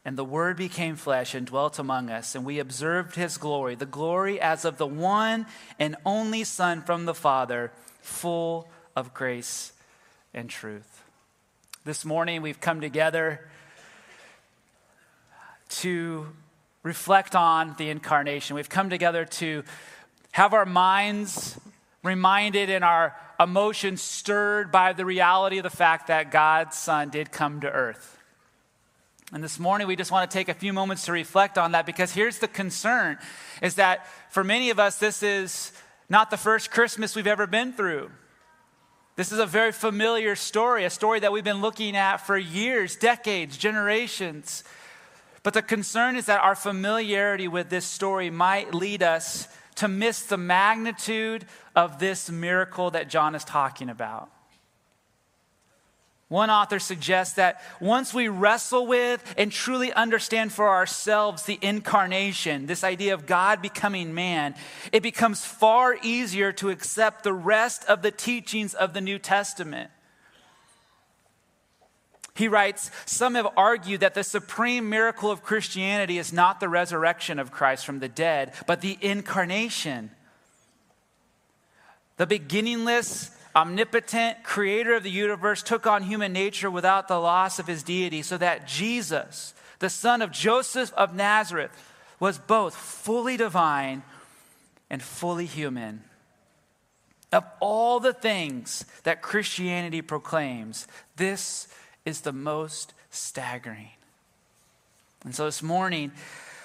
And 0.03 0.17
the 0.17 0.25
Word 0.25 0.57
became 0.57 0.95
flesh 0.95 1.35
and 1.35 1.45
dwelt 1.45 1.77
among 1.77 2.09
us, 2.09 2.33
and 2.33 2.43
we 2.43 2.57
observed 2.57 3.15
his 3.15 3.37
glory, 3.37 3.75
the 3.75 3.85
glory 3.85 4.41
as 4.41 4.65
of 4.65 4.77
the 4.77 4.87
one 4.87 5.45
and 5.77 5.95
only 6.05 6.43
Son 6.43 6.81
from 6.81 7.05
the 7.05 7.13
Father, 7.13 7.71
full 8.01 8.67
of 8.95 9.13
grace 9.13 9.73
and 10.33 10.49
truth. 10.49 11.03
This 11.85 12.03
morning 12.03 12.41
we've 12.41 12.59
come 12.59 12.81
together 12.81 13.47
to 15.69 16.27
reflect 16.83 17.35
on 17.35 17.75
the 17.77 17.89
incarnation. 17.89 18.55
We've 18.55 18.69
come 18.69 18.89
together 18.89 19.25
to 19.25 19.63
have 20.31 20.53
our 20.53 20.65
minds 20.65 21.59
reminded 22.03 22.69
and 22.69 22.83
our 22.83 23.15
emotions 23.39 24.01
stirred 24.01 24.71
by 24.71 24.93
the 24.93 25.05
reality 25.05 25.57
of 25.57 25.63
the 25.63 25.69
fact 25.69 26.07
that 26.07 26.31
God's 26.31 26.77
Son 26.77 27.09
did 27.09 27.31
come 27.31 27.61
to 27.61 27.69
earth. 27.69 28.20
And 29.33 29.41
this 29.41 29.59
morning 29.59 29.87
we 29.87 29.95
just 29.95 30.11
want 30.11 30.29
to 30.29 30.37
take 30.37 30.49
a 30.49 30.53
few 30.53 30.73
moments 30.73 31.05
to 31.05 31.13
reflect 31.13 31.57
on 31.57 31.71
that 31.71 31.85
because 31.85 32.11
here's 32.11 32.39
the 32.39 32.49
concern 32.49 33.17
is 33.61 33.75
that 33.75 34.05
for 34.29 34.43
many 34.43 34.71
of 34.71 34.79
us 34.79 34.97
this 34.97 35.23
is 35.23 35.71
not 36.09 36.29
the 36.29 36.37
first 36.37 36.69
Christmas 36.69 37.15
we've 37.15 37.27
ever 37.27 37.47
been 37.47 37.71
through. 37.71 38.11
This 39.15 39.31
is 39.31 39.39
a 39.39 39.45
very 39.45 39.71
familiar 39.71 40.35
story, 40.35 40.83
a 40.83 40.89
story 40.89 41.21
that 41.21 41.31
we've 41.31 41.45
been 41.45 41.61
looking 41.61 41.95
at 41.95 42.17
for 42.17 42.37
years, 42.37 42.97
decades, 42.97 43.55
generations. 43.55 44.65
But 45.43 45.53
the 45.53 45.61
concern 45.61 46.17
is 46.17 46.25
that 46.25 46.41
our 46.41 46.55
familiarity 46.55 47.47
with 47.47 47.69
this 47.69 47.85
story 47.85 48.29
might 48.29 48.73
lead 48.73 49.01
us 49.01 49.47
to 49.75 49.87
miss 49.87 50.23
the 50.23 50.37
magnitude 50.37 51.45
of 51.73 51.99
this 51.99 52.29
miracle 52.29 52.91
that 52.91 53.09
John 53.09 53.33
is 53.33 53.45
talking 53.45 53.89
about. 53.89 54.29
One 56.31 56.49
author 56.49 56.79
suggests 56.79 57.33
that 57.33 57.61
once 57.81 58.13
we 58.13 58.29
wrestle 58.29 58.87
with 58.87 59.21
and 59.37 59.51
truly 59.51 59.91
understand 59.91 60.53
for 60.53 60.69
ourselves 60.69 61.43
the 61.43 61.59
incarnation, 61.61 62.67
this 62.67 62.85
idea 62.85 63.13
of 63.13 63.25
God 63.25 63.61
becoming 63.61 64.13
man, 64.13 64.55
it 64.93 65.03
becomes 65.03 65.43
far 65.43 65.97
easier 66.01 66.53
to 66.53 66.69
accept 66.69 67.25
the 67.25 67.33
rest 67.33 67.83
of 67.83 68.01
the 68.01 68.11
teachings 68.11 68.73
of 68.73 68.93
the 68.93 69.01
New 69.01 69.19
Testament. 69.19 69.91
He 72.33 72.47
writes 72.47 72.91
Some 73.05 73.35
have 73.35 73.49
argued 73.57 73.99
that 73.99 74.13
the 74.13 74.23
supreme 74.23 74.89
miracle 74.89 75.31
of 75.31 75.43
Christianity 75.43 76.17
is 76.17 76.31
not 76.31 76.61
the 76.61 76.69
resurrection 76.69 77.39
of 77.39 77.51
Christ 77.51 77.85
from 77.85 77.99
the 77.99 78.07
dead, 78.07 78.53
but 78.67 78.79
the 78.79 78.97
incarnation. 79.01 80.11
The 82.15 82.25
beginningless, 82.25 83.31
omnipotent 83.55 84.43
creator 84.43 84.95
of 84.95 85.03
the 85.03 85.11
universe 85.11 85.63
took 85.63 85.85
on 85.85 86.03
human 86.03 86.33
nature 86.33 86.69
without 86.69 87.07
the 87.07 87.19
loss 87.19 87.59
of 87.59 87.67
his 87.67 87.83
deity, 87.83 88.21
so 88.21 88.37
that 88.37 88.67
Jesus, 88.67 89.53
the 89.79 89.89
son 89.89 90.21
of 90.21 90.31
Joseph 90.31 90.93
of 90.93 91.15
Nazareth, 91.15 91.71
was 92.19 92.37
both 92.37 92.75
fully 92.75 93.37
divine 93.37 94.03
and 94.89 95.01
fully 95.01 95.45
human. 95.45 96.03
Of 97.31 97.45
all 97.59 97.99
the 97.99 98.13
things 98.13 98.85
that 99.03 99.21
Christianity 99.21 100.01
proclaims, 100.01 100.87
this 101.15 101.67
is 102.05 102.21
the 102.21 102.33
most 102.33 102.93
staggering. 103.09 103.89
And 105.23 105.33
so 105.33 105.45
this 105.45 105.63
morning, 105.63 106.11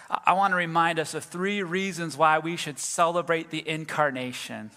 I 0.09 0.33
want 0.35 0.52
to 0.52 0.57
remind 0.57 0.99
us 0.99 1.14
of 1.14 1.25
three 1.25 1.62
reasons 1.62 2.16
why 2.16 2.38
we 2.38 2.57
should 2.57 2.78
celebrate 2.78 3.50
the 3.50 3.69
incarnation. 3.69 4.71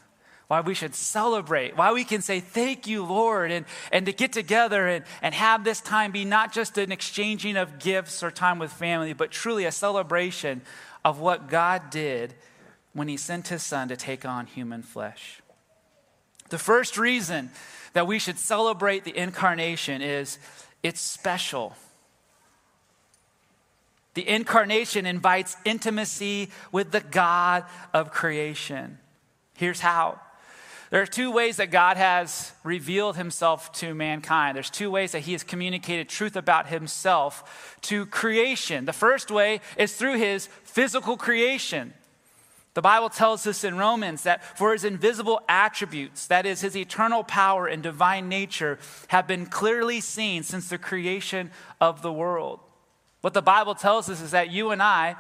Why 0.50 0.62
we 0.62 0.74
should 0.74 0.96
celebrate, 0.96 1.78
why 1.78 1.92
we 1.92 2.04
can 2.04 2.24
say, 2.24 2.40
Thank 2.40 2.88
you, 2.88 3.06
Lord, 3.06 3.52
and, 3.52 3.68
and 3.92 4.08
to 4.08 4.12
get 4.12 4.34
together 4.34 4.88
and, 4.88 5.06
and 5.22 5.36
have 5.36 5.64
this 5.64 5.80
time 5.80 6.12
be 6.12 6.26
not 6.26 6.52
just 6.52 6.76
an 6.80 6.92
exchanging 6.92 7.56
of 7.56 7.78
gifts 7.78 8.24
or 8.24 8.32
time 8.32 8.58
with 8.58 8.74
family, 8.74 9.14
but 9.14 9.30
truly 9.30 9.66
a 9.66 9.72
celebration 9.72 10.64
of 11.06 11.20
what 11.20 11.50
God 11.50 11.92
did 11.92 12.34
when 12.94 13.08
He 13.08 13.16
sent 13.16 13.50
His 13.50 13.62
Son 13.62 13.90
to 13.90 13.96
take 13.96 14.26
on 14.26 14.48
human 14.48 14.82
flesh. 14.82 15.40
The 16.50 16.58
first 16.58 16.98
reason 16.98 17.52
that 17.94 18.08
we 18.08 18.18
should 18.18 18.40
celebrate 18.40 19.04
the 19.04 19.16
incarnation 19.16 20.02
is 20.02 20.40
it's 20.82 21.00
special. 21.00 21.76
The 24.16 24.28
incarnation 24.28 25.06
invites 25.06 25.56
intimacy 25.64 26.50
with 26.72 26.90
the 26.90 27.02
God 27.02 27.66
of 27.94 28.10
creation. 28.10 28.98
Here's 29.54 29.82
how. 29.82 30.20
There 30.90 31.02
are 31.02 31.08
two 31.08 31.32
ways 31.32 31.58
that 31.58 31.70
God 31.70 31.98
has 31.98 32.52
revealed 32.64 33.16
himself 33.16 33.72
to 33.74 33.94
mankind. 33.94 34.56
There's 34.56 34.72
two 34.72 34.90
ways 34.90 35.12
that 35.12 35.20
he 35.22 35.34
has 35.34 35.44
communicated 35.44 36.10
truth 36.10 36.36
about 36.36 36.68
himself 36.68 37.78
to 37.82 38.08
creation. 38.08 38.86
The 38.86 38.94
first 38.94 39.30
way 39.30 39.62
is 39.78 39.96
through 39.96 40.18
his 40.18 40.48
physical 40.64 41.16
creation. 41.16 41.94
The 42.74 42.82
Bible 42.82 43.10
tells 43.10 43.46
us 43.46 43.64
in 43.64 43.78
Romans 43.78 44.24
that 44.24 44.44
for 44.58 44.74
his 44.74 44.84
invisible 44.84 45.42
attributes, 45.48 46.26
that 46.28 46.46
is, 46.46 46.62
his 46.62 46.78
eternal 46.78 47.24
power 47.24 47.68
and 47.68 47.84
divine 47.84 48.30
nature, 48.30 48.80
have 49.10 49.28
been 49.28 49.46
clearly 49.46 50.02
seen 50.02 50.44
since 50.44 50.70
the 50.70 50.78
creation 50.78 51.52
of 51.80 52.02
the 52.02 52.14
world. 52.14 52.62
What 53.22 53.34
the 53.34 53.42
Bible 53.42 53.76
tells 53.76 54.10
us 54.10 54.22
is 54.22 54.32
that 54.32 54.50
you 54.50 54.72
and 54.72 54.82
I 54.82 55.18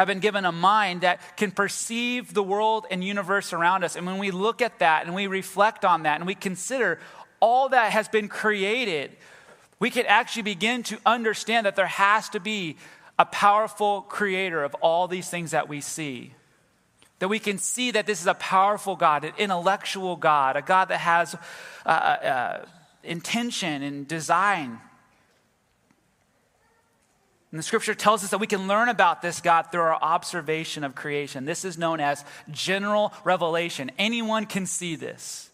have 0.00 0.08
been 0.08 0.20
given 0.20 0.46
a 0.46 0.52
mind 0.52 1.02
that 1.02 1.36
can 1.36 1.50
perceive 1.50 2.32
the 2.32 2.42
world 2.42 2.86
and 2.90 3.04
universe 3.04 3.52
around 3.52 3.84
us. 3.84 3.96
And 3.96 4.06
when 4.06 4.16
we 4.16 4.30
look 4.30 4.62
at 4.62 4.78
that 4.78 5.04
and 5.04 5.14
we 5.14 5.26
reflect 5.26 5.84
on 5.84 6.04
that 6.04 6.16
and 6.16 6.26
we 6.26 6.34
consider 6.34 6.98
all 7.38 7.68
that 7.68 7.92
has 7.92 8.08
been 8.08 8.26
created, 8.26 9.14
we 9.78 9.90
can 9.90 10.06
actually 10.06 10.42
begin 10.42 10.82
to 10.84 10.98
understand 11.04 11.66
that 11.66 11.76
there 11.76 11.86
has 11.86 12.30
to 12.30 12.40
be 12.40 12.78
a 13.18 13.26
powerful 13.26 14.00
creator 14.00 14.64
of 14.64 14.74
all 14.76 15.06
these 15.06 15.28
things 15.28 15.50
that 15.50 15.68
we 15.68 15.82
see 15.82 16.32
that 17.18 17.28
we 17.28 17.38
can 17.38 17.58
see 17.58 17.90
that 17.90 18.06
this 18.06 18.22
is 18.22 18.26
a 18.26 18.32
powerful 18.32 18.96
God, 18.96 19.24
an 19.24 19.34
intellectual 19.36 20.16
God, 20.16 20.56
a 20.56 20.62
God 20.62 20.86
that 20.86 21.00
has 21.00 21.34
uh, 21.34 21.88
uh, 21.88 21.92
uh, 21.92 22.64
intention 23.04 23.82
and 23.82 24.08
design. 24.08 24.80
And 27.50 27.58
the 27.58 27.64
scripture 27.64 27.94
tells 27.94 28.22
us 28.22 28.30
that 28.30 28.38
we 28.38 28.46
can 28.46 28.68
learn 28.68 28.88
about 28.88 29.22
this 29.22 29.40
God 29.40 29.72
through 29.72 29.80
our 29.80 30.00
observation 30.00 30.84
of 30.84 30.94
creation. 30.94 31.44
This 31.44 31.64
is 31.64 31.76
known 31.76 31.98
as 31.98 32.24
general 32.50 33.12
revelation. 33.24 33.90
Anyone 33.98 34.46
can 34.46 34.66
see 34.66 34.94
this. 34.94 35.50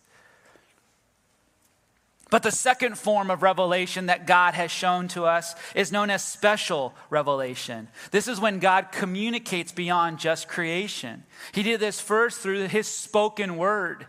But 2.28 2.42
the 2.42 2.50
second 2.50 2.98
form 2.98 3.30
of 3.30 3.42
revelation 3.42 4.06
that 4.06 4.26
God 4.26 4.54
has 4.54 4.70
shown 4.70 5.06
to 5.08 5.24
us 5.24 5.54
is 5.74 5.92
known 5.92 6.10
as 6.10 6.24
special 6.24 6.92
revelation. 7.08 7.88
This 8.10 8.26
is 8.26 8.40
when 8.40 8.58
God 8.58 8.90
communicates 8.90 9.70
beyond 9.70 10.18
just 10.18 10.48
creation. 10.48 11.22
He 11.52 11.62
did 11.62 11.78
this 11.78 12.00
first 12.00 12.40
through 12.40 12.66
his 12.66 12.88
spoken 12.88 13.56
word. 13.56 14.06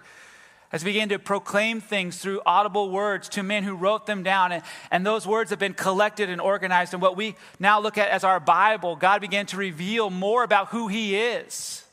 As 0.71 0.81
he 0.81 0.89
began 0.89 1.09
to 1.09 1.19
proclaim 1.19 1.79
things 1.79 2.17
through 2.17 2.41
audible 2.45 2.89
words 2.89 3.29
to 3.29 3.43
men 3.43 3.63
who 3.63 3.74
wrote 3.74 4.05
them 4.05 4.21
down, 4.21 4.51
and, 4.51 4.63
and 4.91 5.05
those 5.05 5.25
words 5.25 5.50
have 5.51 5.59
been 5.59 5.74
collected 5.74 6.29
and 6.29 6.41
organized. 6.41 6.93
And 6.93 7.01
what 7.01 7.15
we 7.15 7.36
now 7.59 7.79
look 7.79 7.97
at 7.97 8.09
as 8.09 8.25
our 8.25 8.39
Bible, 8.39 8.97
God 8.97 9.21
began 9.21 9.45
to 9.47 9.57
reveal 9.57 10.09
more 10.09 10.43
about 10.43 10.69
who 10.69 10.89
he 10.89 11.15
is. 11.15 11.86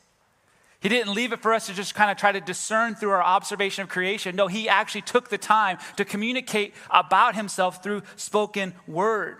He 0.81 0.89
didn't 0.89 1.13
leave 1.13 1.31
it 1.31 1.41
for 1.41 1.53
us 1.53 1.67
to 1.67 1.73
just 1.73 1.95
kind 1.95 2.11
of 2.11 2.17
try 2.17 2.31
to 2.31 2.41
discern 2.41 2.95
through 2.95 3.11
our 3.11 3.23
observation 3.23 3.83
of 3.83 3.89
creation. 3.89 4.35
No, 4.35 4.47
he 4.47 4.69
actually 4.69 5.01
took 5.01 5.29
the 5.29 5.37
time 5.37 5.77
to 5.95 6.05
communicate 6.05 6.75
about 6.91 7.35
himself 7.35 7.81
through 7.81 8.03
spoken 8.17 8.73
word. 8.85 9.37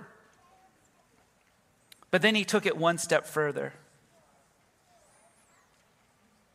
But 2.10 2.22
then 2.22 2.36
he 2.36 2.46
took 2.46 2.66
it 2.66 2.78
one 2.78 2.98
step 2.98 3.28
further. 3.28 3.74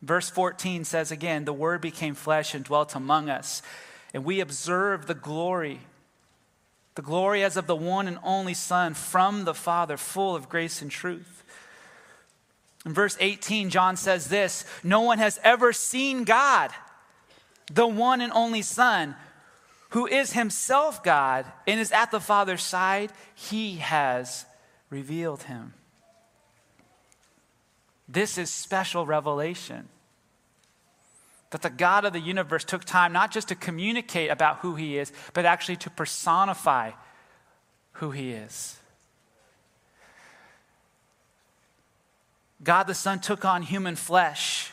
Verse 0.03 0.31
14 0.31 0.85
says 0.85 1.13
again, 1.13 1.45
The 1.45 1.53
word 1.53 1.81
became 1.81 2.15
flesh 2.15 2.55
and 2.55 2.65
dwelt 2.65 2.95
among 2.95 3.29
us, 3.29 3.63
and 4.15 4.25
we 4.25 4.41
observed 4.41 5.07
the 5.07 5.15
glory, 5.15 5.81
the 6.95 7.03
glory 7.03 7.45
as 7.45 7.57
of 7.57 7.67
the 7.67 7.77
one 7.77 8.09
and 8.09 8.19
only 8.25 8.55
Son 8.55 8.95
from 8.95 9.45
the 9.45 9.55
Father, 9.55 9.97
full 9.97 10.35
of 10.35 10.49
grace 10.49 10.81
and 10.81 10.91
truth. 10.91 11.45
In 12.87 12.95
verse 12.95 13.17
18, 13.21 13.69
John 13.69 13.97
says 13.97 14.29
this 14.29 14.65
No 14.83 15.03
one 15.03 15.19
has 15.19 15.39
ever 15.45 15.73
seen 15.73 16.25
God. 16.25 16.71
the 17.73 17.87
one 17.87 18.21
and 18.21 18.33
only 18.33 18.63
Son, 18.63 19.15
who 19.91 20.07
is 20.07 20.33
himself 20.33 21.05
God 21.05 21.45
and 21.67 21.79
is 21.79 21.93
at 21.93 22.11
the 22.11 22.21
Father's 22.21 22.63
side, 22.63 23.13
he 23.35 23.77
has 23.77 24.47
revealed 24.89 25.45
him. 25.45 25.75
This 28.13 28.39
is 28.39 28.51
special 28.51 29.07
revelation. 29.07 29.89
That 31.51 31.63
the 31.63 31.71
God 31.71 32.05
of 32.05 32.13
the 32.13 32.21
universe 32.21 32.65
took 32.65 32.85
time 32.85 33.13
not 33.13 33.31
just 33.31 33.49
to 33.49 33.55
communicate 33.55 34.31
about 34.31 34.59
who 34.59 34.75
he 34.75 34.99
is, 34.99 35.13
but 35.33 35.45
actually 35.45 35.77
to 35.77 35.91
personify 35.91 36.93
who 37.93 38.11
he 38.11 38.33
is. 38.33 38.79
God 42.63 42.85
the 42.85 42.95
Son 42.95 43.21
took 43.21 43.45
on 43.45 43.63
human 43.63 43.97
flesh. 43.97 44.73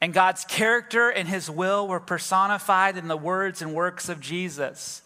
And 0.00 0.12
God's 0.12 0.44
character 0.44 1.08
and 1.08 1.26
his 1.26 1.50
will 1.50 1.88
were 1.88 2.00
personified 2.00 2.96
in 2.96 3.08
the 3.08 3.16
words 3.16 3.62
and 3.62 3.74
works 3.74 4.08
of 4.08 4.20
Jesus. 4.20 5.02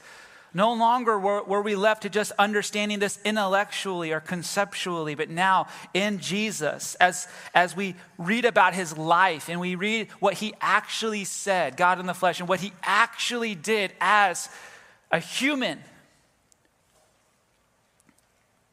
No 0.55 0.75
longer 0.75 1.19
were, 1.19 1.43
were, 1.43 1.63
we 1.63 1.75
left 1.75 2.03
to 2.03 2.11
just 2.11 2.33
understanding 2.39 2.99
this 2.99 3.19
intellectually 3.25 4.13
or 4.13 4.21
conceptually, 4.21 5.15
but 5.15 5.31
now 5.31 5.67
in 5.95 6.19
Jesus, 6.19 6.95
as, 6.97 7.27
as 7.55 7.75
we 7.75 7.95
read 8.19 8.45
about 8.45 8.75
his 8.75 8.97
life 8.97 9.49
and 9.49 9.61
we 9.61 9.77
read 9.77 10.09
what 10.21 10.35
he 10.35 10.53
actually 10.61 11.25
said, 11.25 11.79
God 11.79 12.01
in 12.01 12.07
the 12.07 12.13
flesh, 12.13 12.39
and 12.39 12.49
what 12.49 12.61
he 12.61 12.73
actually 12.83 13.55
did 13.55 13.93
as 13.99 14.51
a 15.11 15.19
human, 15.19 15.79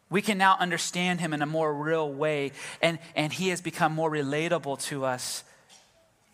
we 0.09 0.21
can 0.21 0.37
now 0.37 0.57
understand 0.59 1.21
him 1.21 1.33
in 1.33 1.41
a 1.41 1.45
more 1.45 1.73
real 1.73 2.11
way, 2.11 2.51
and, 2.81 2.99
and 3.15 3.31
he 3.31 3.49
has 3.49 3.61
become 3.61 3.93
more 3.93 4.11
relatable 4.11 4.81
to 4.87 5.05
us, 5.05 5.45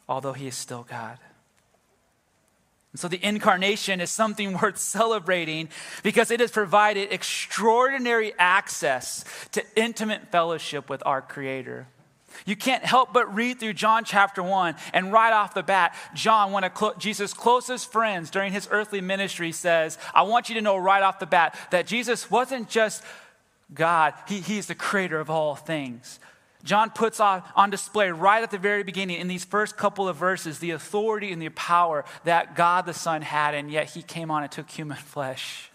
although 0.10 0.34
he 0.34 0.48
is 0.48 0.56
still 0.56 0.88
God. 0.90 1.20
And 2.96 3.00
so 3.02 3.10
the 3.10 3.20
incarnation 3.22 4.00
is 4.00 4.10
something 4.10 4.54
worth 4.62 4.78
celebrating 4.78 5.68
because 6.02 6.32
it 6.32 6.40
has 6.40 6.50
provided 6.50 7.12
extraordinary 7.12 8.34
access 8.40 9.26
to 9.52 9.62
intimate 9.76 10.32
fellowship 10.32 10.90
with 10.90 11.04
our 11.06 11.22
Creator. 11.22 11.88
You 12.46 12.56
can't 12.56 12.86
help 12.86 13.12
but 13.12 13.36
read 13.36 13.60
through 13.60 13.74
John 13.74 14.06
chapter 14.06 14.42
1, 14.42 14.76
and 14.94 15.12
right 15.12 15.34
off 15.34 15.54
the 15.54 15.62
bat, 15.62 15.94
John, 16.14 16.54
one 16.54 16.64
of 16.64 16.74
clo- 16.74 16.94
Jesus' 16.98 17.34
closest 17.34 17.92
friends 17.92 18.30
during 18.30 18.54
his 18.54 18.70
earthly 18.72 19.02
ministry, 19.02 19.52
says, 19.52 19.98
I 20.14 20.22
want 20.22 20.48
you 20.48 20.56
to 20.56 20.62
know 20.62 20.78
right 20.78 21.04
off 21.04 21.20
the 21.20 21.26
bat 21.26 21.54
that 21.72 21.88
Jesus 21.88 22.32
wasn't 22.32 22.70
just 22.70 23.04
God, 23.74 24.14
he, 24.26 24.40
He's 24.40 24.68
the 24.68 24.76
creator 24.76 25.20
of 25.20 25.30
all 25.30 25.56
things. 25.56 26.22
John 26.66 26.90
puts 26.90 27.20
on, 27.20 27.44
on 27.56 27.70
display 27.70 28.10
right 28.10 28.42
at 28.44 28.52
the 28.52 28.58
very 28.58 28.84
beginning 28.84 29.20
in 29.20 29.28
these 29.28 29.46
first 29.46 29.78
couple 29.78 30.10
of 30.10 30.18
verses 30.18 30.60
the 30.60 30.72
authority 30.72 31.32
and 31.32 31.42
the 31.42 31.50
power 31.50 32.04
that 32.26 32.56
God 32.56 32.88
the 32.88 32.94
Son 32.94 33.22
had, 33.22 33.54
and 33.54 33.72
yet 33.72 33.92
he 33.92 34.02
came 34.02 34.32
on 34.32 34.44
and 34.44 34.52
took 34.52 34.70
human 34.70 34.98
flesh. 35.14 35.70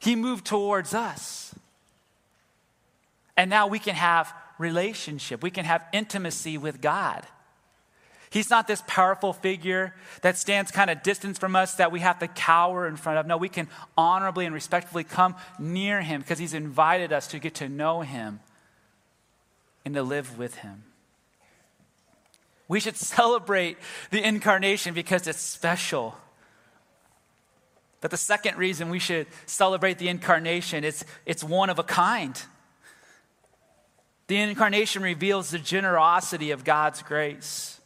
He 0.00 0.16
moved 0.16 0.44
towards 0.44 0.92
us. 0.92 1.54
And 3.36 3.48
now 3.48 3.68
we 3.68 3.78
can 3.78 3.94
have 3.94 4.34
relationship. 4.58 5.42
We 5.42 5.50
can 5.50 5.64
have 5.64 5.84
intimacy 5.92 6.58
with 6.58 6.80
God. 6.80 7.24
He's 8.32 8.48
not 8.48 8.66
this 8.66 8.82
powerful 8.86 9.34
figure 9.34 9.94
that 10.22 10.38
stands 10.38 10.70
kind 10.70 10.88
of 10.88 11.02
distance 11.02 11.38
from 11.38 11.54
us 11.54 11.74
that 11.74 11.92
we 11.92 12.00
have 12.00 12.18
to 12.20 12.28
cower 12.28 12.88
in 12.88 12.96
front 12.96 13.18
of. 13.18 13.26
No, 13.26 13.36
we 13.36 13.50
can 13.50 13.68
honorably 13.94 14.46
and 14.46 14.54
respectfully 14.54 15.04
come 15.04 15.36
near 15.58 16.00
him 16.00 16.22
because 16.22 16.38
he's 16.38 16.54
invited 16.54 17.12
us 17.12 17.26
to 17.26 17.38
get 17.38 17.56
to 17.56 17.68
know 17.68 18.00
him 18.00 18.40
and 19.84 19.94
to 19.96 20.02
live 20.02 20.38
with 20.38 20.54
him. 20.54 20.82
We 22.68 22.80
should 22.80 22.96
celebrate 23.16 23.76
the 24.10 24.26
incarnation 24.26 24.94
because 24.94 25.26
it's 25.26 25.38
special. 25.38 26.16
But 28.00 28.12
the 28.12 28.16
second 28.16 28.56
reason 28.56 28.88
we 28.88 28.98
should 28.98 29.26
celebrate 29.44 29.98
the 29.98 30.08
incarnation 30.08 30.84
is 30.84 31.04
it's 31.26 31.44
one 31.44 31.68
of 31.68 31.78
a 31.78 31.84
kind. 31.84 32.42
The 34.28 34.38
incarnation 34.38 35.02
reveals 35.02 35.50
the 35.50 35.58
generosity 35.58 36.50
of 36.50 36.64
God's 36.64 37.02
grace. 37.02 37.78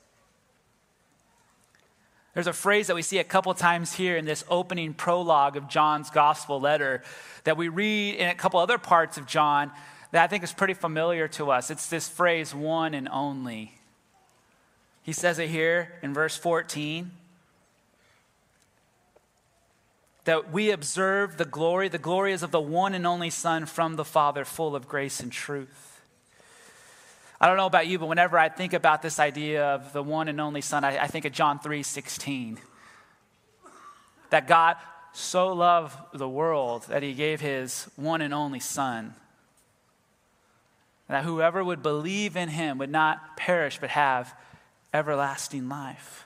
There's 2.37 2.47
a 2.47 2.53
phrase 2.53 2.89
that 2.89 2.95
we 2.95 3.01
see 3.01 3.17
a 3.17 3.25
couple 3.25 3.55
times 3.55 3.95
here 3.95 4.19
in 4.19 4.27
this 4.27 4.45
opening 4.51 4.93
prologue 4.93 5.57
of 5.57 5.71
John's 5.71 6.11
gospel 6.11 6.61
letter 6.61 7.03
that 7.45 7.57
we 7.57 7.69
read 7.69 8.17
in 8.17 8.29
a 8.29 8.35
couple 8.35 8.61
other 8.61 8.77
parts 8.77 9.17
of 9.17 9.25
John 9.25 9.73
that 10.13 10.23
I 10.23 10.27
think 10.27 10.45
is 10.45 10.53
pretty 10.53 10.75
familiar 10.75 11.29
to 11.29 11.51
us. 11.51 11.71
It's 11.71 11.87
this 11.87 12.11
phrase, 12.11 12.55
one 12.55 12.93
and 12.93 13.09
only. 13.09 13.73
He 15.03 15.15
says 15.15 15.39
it 15.39 15.49
here 15.49 15.95
in 16.03 16.13
verse 16.13 16.37
14 16.37 17.11
that 20.25 20.53
we 20.53 20.71
observe 20.71 21.39
the 21.39 21.47
glory. 21.47 21.89
The 21.89 21.97
glory 21.97 22.35
is 22.35 22.43
of 22.43 22.51
the 22.51 22.61
one 22.61 22.93
and 22.93 23.07
only 23.07 23.31
Son 23.31 23.65
from 23.65 23.97
the 23.97 24.05
Father, 24.05 24.45
full 24.45 24.77
of 24.77 24.87
grace 24.87 25.21
and 25.21 25.33
truth. 25.33 25.86
I 27.41 27.47
don't 27.47 27.57
know 27.57 27.67
about 27.67 27.87
you, 27.87 27.99
but 27.99 28.07
whenever 28.07 28.39
I 28.39 28.49
think 28.49 28.73
about 28.73 29.03
this 29.03 29.19
idea 29.19 29.65
of 29.75 29.93
the 29.93 30.03
one 30.03 30.29
and 30.29 30.41
only 30.41 30.63
Son, 30.63 30.85
I, 30.85 31.05
I 31.05 31.07
think 31.07 31.25
of 31.25 31.33
John 31.33 31.59
3 31.59 31.83
16. 31.83 32.59
That 34.31 34.49
God 34.49 34.77
so 35.13 35.53
loved 35.53 35.97
the 36.13 36.29
world 36.29 36.85
that 36.89 37.03
he 37.03 37.15
gave 37.15 37.41
his 37.41 37.89
one 37.97 38.23
and 38.23 38.35
only 38.35 38.61
Son. 38.61 39.15
That 41.09 41.25
whoever 41.25 41.63
would 41.63 41.83
believe 41.83 42.37
in 42.37 42.49
him 42.49 42.79
would 42.79 42.91
not 42.91 43.37
perish 43.37 43.79
but 43.79 43.91
have 43.91 44.35
everlasting 44.93 45.69
life. 45.69 46.26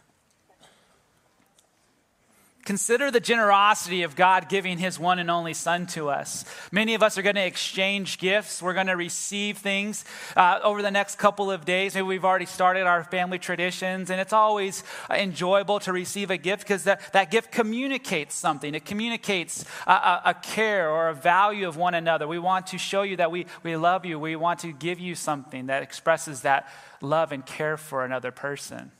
Consider 2.65 3.11
the 3.11 3.21
generosity 3.21 4.03
of 4.03 4.15
God 4.15 4.51
giving 4.51 4.77
his 4.77 4.99
one 4.99 5.19
and 5.19 5.31
only 5.31 5.55
Son 5.55 5.87
to 5.89 6.11
us. 6.11 6.45
Many 6.71 6.95
of 6.95 7.03
us 7.03 7.17
are 7.17 7.23
going 7.23 7.37
to 7.37 7.45
exchange 7.45 8.19
gifts. 8.19 8.63
We're 8.63 8.75
going 8.75 8.89
to 8.89 8.97
receive 8.97 9.59
things 9.59 10.05
uh, 10.37 10.61
over 10.63 10.83
the 10.83 10.91
next 10.91 11.17
couple 11.17 11.51
of 11.51 11.65
days. 11.65 11.95
Maybe 11.95 12.07
we've 12.07 12.25
already 12.25 12.45
started 12.45 12.87
our 12.87 13.03
family 13.03 13.39
traditions, 13.39 14.11
and 14.11 14.21
it's 14.21 14.35
always 14.35 14.85
enjoyable 15.09 15.81
to 15.81 15.93
receive 15.93 16.31
a 16.31 16.37
gift 16.37 16.63
because 16.63 16.85
that, 16.85 17.13
that 17.15 17.31
gift 17.31 17.51
communicates 17.51 18.35
something. 18.35 18.75
It 18.75 18.85
communicates 18.85 19.65
a, 19.87 19.93
a, 19.93 20.23
a 20.27 20.35
care 20.35 20.91
or 20.91 21.09
a 21.09 21.15
value 21.15 21.67
of 21.67 21.79
one 21.79 21.95
another. 21.95 22.29
We 22.29 22.39
want 22.39 22.69
to 22.69 22.79
show 22.79 23.03
you 23.03 23.17
that 23.17 23.31
we, 23.31 23.47
we 23.63 23.77
love 23.77 24.05
you. 24.05 24.19
We 24.19 24.37
want 24.37 24.61
to 24.61 24.73
give 24.73 25.01
you 25.01 25.15
something 25.15 25.67
that 25.67 25.83
expresses 25.83 26.43
that 26.43 26.69
love 27.01 27.33
and 27.33 27.45
care 27.45 27.79
for 27.79 28.05
another 28.05 28.31
person. 28.31 28.93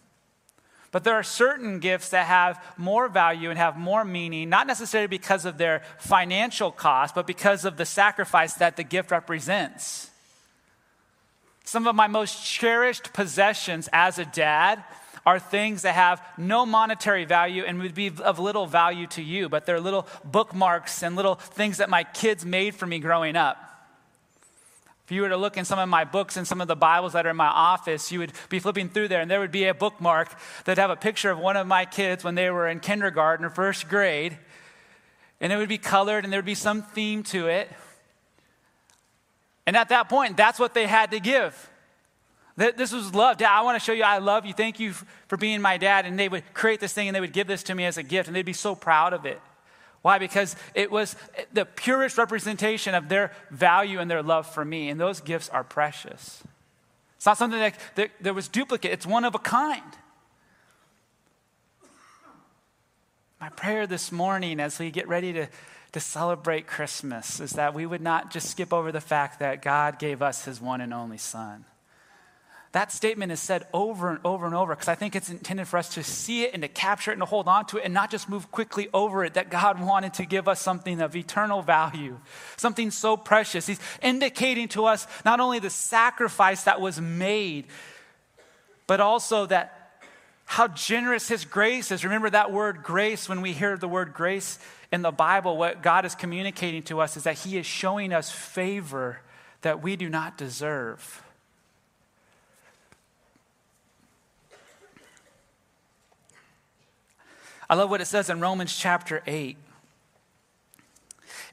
But 0.93 1.05
there 1.05 1.15
are 1.15 1.23
certain 1.23 1.79
gifts 1.79 2.09
that 2.09 2.27
have 2.27 2.63
more 2.77 3.09
value 3.09 3.51
and 3.51 3.59
have 3.59 3.77
more 3.77 4.05
meaning, 4.05 4.49
not 4.49 4.67
necessarily 4.67 5.07
because 5.07 5.45
of 5.45 5.57
their 5.57 5.83
financial 5.99 6.73
cost, 6.73 7.15
but 7.15 7.27
because 7.27 7.65
of 7.65 7.77
the 7.77 7.87
sacrifice 7.87 8.55
that 8.55 8.77
the 8.77 8.83
gift 8.83 9.11
represents. 9.13 10.11
Some 11.65 11.87
of 11.87 11.95
my 11.95 12.09
most 12.09 12.45
cherished 12.45 13.13
possessions 13.13 13.89
as 13.93 14.19
a 14.19 14.25
dad 14.25 14.83
are 15.25 15.39
things 15.39 15.83
that 15.83 15.95
have 15.95 16.21
no 16.37 16.67
monetary 16.67 17.25
value 17.25 17.63
and 17.65 17.79
would 17.81 17.95
be 17.95 18.11
of 18.25 18.41
little 18.41 18.67
value 18.67 19.07
to 19.09 19.23
you, 19.23 19.49
but 19.49 19.67
they're 19.67 19.81
little 19.81 20.09
bookmarks 20.25 21.05
and 21.05 21.15
little 21.15 21.37
things 21.37 21.77
that 21.77 21.89
my 21.89 22.03
kids 22.03 22.45
made 22.45 22.75
for 22.75 22.87
me 22.87 22.99
growing 22.99 23.37
up. 23.37 23.70
If 25.11 25.15
you 25.15 25.23
were 25.23 25.29
to 25.31 25.37
look 25.37 25.57
in 25.57 25.65
some 25.65 25.81
of 25.81 25.89
my 25.89 26.05
books 26.05 26.37
and 26.37 26.47
some 26.47 26.61
of 26.61 26.69
the 26.69 26.77
Bibles 26.77 27.15
that 27.15 27.27
are 27.27 27.31
in 27.31 27.37
my 27.37 27.49
office, 27.49 28.13
you 28.13 28.21
would 28.21 28.33
be 28.49 28.61
flipping 28.61 28.89
through 28.89 29.09
there, 29.09 29.21
and 29.21 29.29
there 29.29 29.41
would 29.41 29.51
be 29.51 29.65
a 29.65 29.75
bookmark 29.75 30.33
that 30.67 30.79
have 30.79 30.91
a 30.91 30.95
picture 30.95 31.31
of 31.33 31.39
one 31.41 31.57
of 31.57 31.67
my 31.67 31.85
kids 31.85 32.23
when 32.23 32.37
they 32.37 32.49
were 32.49 32.69
in 32.69 32.79
kindergarten 32.79 33.45
or 33.45 33.51
first 33.51 33.89
grade. 33.89 34.39
And 35.41 35.53
it 35.53 35.57
would 35.57 35.69
be 35.69 35.79
colored, 35.79 36.23
and 36.23 36.33
there 36.33 36.39
would 36.39 36.47
be 36.47 36.55
some 36.55 36.83
theme 36.83 37.25
to 37.25 37.49
it. 37.49 37.69
And 39.67 39.77
at 39.77 39.89
that 39.89 40.09
point, 40.09 40.37
that's 40.37 40.61
what 40.61 40.75
they 40.75 40.87
had 40.87 41.11
to 41.11 41.19
give. 41.19 41.69
This 42.55 42.93
was 42.93 43.13
love. 43.13 43.39
Dad, 43.39 43.51
I 43.51 43.63
want 43.63 43.81
to 43.81 43.85
show 43.85 43.93
you 43.93 44.05
I 44.05 44.19
love 44.19 44.47
you. 44.47 44.53
Thank 44.53 44.79
you 44.79 44.93
for 45.27 45.37
being 45.37 45.61
my 45.61 45.77
dad. 45.77 46.07
And 46.07 46.17
they 46.17 46.29
would 46.29 46.45
create 46.55 46.79
this 46.79 46.93
thing 46.93 47.09
and 47.09 47.17
they 47.17 47.21
would 47.21 47.33
give 47.33 47.49
this 47.49 47.65
to 47.65 47.75
me 47.75 47.85
as 47.85 47.99
a 47.99 48.05
gift, 48.05 48.29
and 48.29 48.37
they'd 48.37 48.47
be 48.47 48.53
so 48.53 48.77
proud 48.77 49.13
of 49.13 49.27
it. 49.27 49.41
Why? 50.03 50.19
Because 50.19 50.57
it 50.75 50.91
was 50.91 51.15
the 51.53 51.67
purest 51.67 52.17
representation 52.17 52.95
of 52.95 53.09
their 53.09 53.33
value 53.51 53.99
and 53.99 54.11
their 54.11 54.23
love 54.23 54.47
for 54.47 54.65
me, 54.65 54.89
and 54.89 54.99
those 54.99 55.21
gifts 55.21 55.49
are 55.51 55.65
precious. 55.65 56.43
It's 57.17 57.27
not 57.27 57.37
something 57.37 57.61
that, 57.61 57.75
that, 57.97 58.11
that 58.23 58.35
was 58.35 58.49
duplicate, 58.49 58.93
it's 58.93 59.07
one 59.07 59.25
of 59.25 59.35
a 59.35 59.39
kind. 59.39 59.83
My 63.41 63.51
prayer 63.51 63.87
this 63.87 64.13
morning 64.13 64.61
as 64.61 64.79
we 64.79 64.91
get 64.91 65.09
ready 65.09 65.33
to, 65.33 65.49
to 65.93 66.01
celebrate 66.01 66.67
Christmas 66.67 67.41
is 67.41 67.53
that 67.53 67.75
we 67.75 67.87
would 67.87 68.03
not 68.03 68.31
just 68.31 68.51
skip 68.51 68.73
over 68.73 68.93
the 68.93 69.01
fact 69.01 69.41
that 69.41 69.63
God 69.63 69.99
gave 69.99 70.21
us 70.21 70.45
his 70.45 70.61
one 70.61 70.81
and 70.81 70.93
only 70.93 71.17
Son. 71.17 71.65
That 72.73 72.93
statement 72.93 73.33
is 73.33 73.41
said 73.41 73.67
over 73.75 74.11
and 74.11 74.21
over 74.25 74.47
and 74.47 74.55
over 74.55 74.75
because 74.75 74.87
I 74.87 74.95
think 74.95 75.17
it's 75.17 75.29
intended 75.29 75.67
for 75.67 75.77
us 75.77 75.89
to 75.95 76.05
see 76.05 76.45
it 76.45 76.55
and 76.55 76.63
to 76.63 76.69
capture 76.69 77.11
it 77.11 77.15
and 77.15 77.23
to 77.23 77.27
hold 77.27 77.49
on 77.49 77.67
to 77.67 77.79
it 77.79 77.85
and 77.85 77.93
not 77.93 78.13
just 78.13 78.29
move 78.29 78.53
quickly 78.53 78.89
over 78.95 79.25
it. 79.25 79.35
That 79.35 79.51
God 79.51 79.81
wanted 79.81 80.15
to 80.15 80.25
give 80.25 80.47
us 80.47 80.61
something 80.61 81.01
of 81.01 81.17
eternal 81.17 81.63
value, 81.63 82.19
something 82.57 82.93
so 82.93 83.17
precious. 83.17 83.67
He's 83.67 83.81
indicating 84.03 84.69
to 84.69 84.85
us 84.85 85.09
not 85.25 85.41
only 85.41 85.59
the 85.59 85.71
sacrifice 85.71 86.63
that 86.65 86.81
was 86.81 87.01
made, 87.01 87.65
but 88.87 89.01
also 89.01 89.47
that 89.47 89.81
how 90.45 90.69
generous 90.69 91.29
his 91.29 91.45
grace 91.45 91.91
is. 91.91 92.05
Remember 92.05 92.31
that 92.31 92.53
word 92.53 92.85
grace, 92.85 93.29
when 93.29 93.41
we 93.41 93.53
hear 93.53 93.77
the 93.77 93.89
word 93.89 94.15
grace 94.15 94.61
in 94.93 95.03
the 95.03 95.13
Bible, 95.13 95.57
what 95.57 95.83
God 95.83 96.05
is 96.05 96.15
communicating 96.15 96.83
to 96.85 97.01
us 97.01 97.17
is 97.17 97.25
that 97.25 97.39
he 97.39 97.57
is 97.57 97.67
showing 97.67 98.13
us 98.13 98.31
favor 98.31 99.21
that 99.63 99.83
we 99.83 99.97
do 99.97 100.09
not 100.09 100.37
deserve. 100.37 101.23
I 107.71 107.77
love 107.77 107.89
what 107.89 108.01
it 108.01 108.07
says 108.07 108.29
in 108.29 108.41
Romans 108.41 108.77
chapter 108.77 109.23
8. 109.29 109.57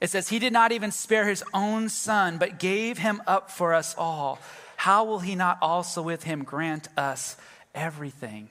It 0.02 0.10
says, 0.10 0.30
He 0.30 0.40
did 0.40 0.52
not 0.52 0.72
even 0.72 0.92
spare 0.92 1.28
His 1.28 1.44
own 1.54 1.90
Son, 1.90 2.40
but 2.40 2.58
gave 2.58 2.98
Him 2.98 3.22
up 3.28 3.52
for 3.52 3.76
us 3.76 3.94
all. 4.00 4.40
How 4.78 5.04
will 5.04 5.20
He 5.20 5.36
not 5.36 5.60
also 5.62 6.02
with 6.02 6.24
Him 6.24 6.44
grant 6.44 6.88
us 6.98 7.38
everything? 7.76 8.50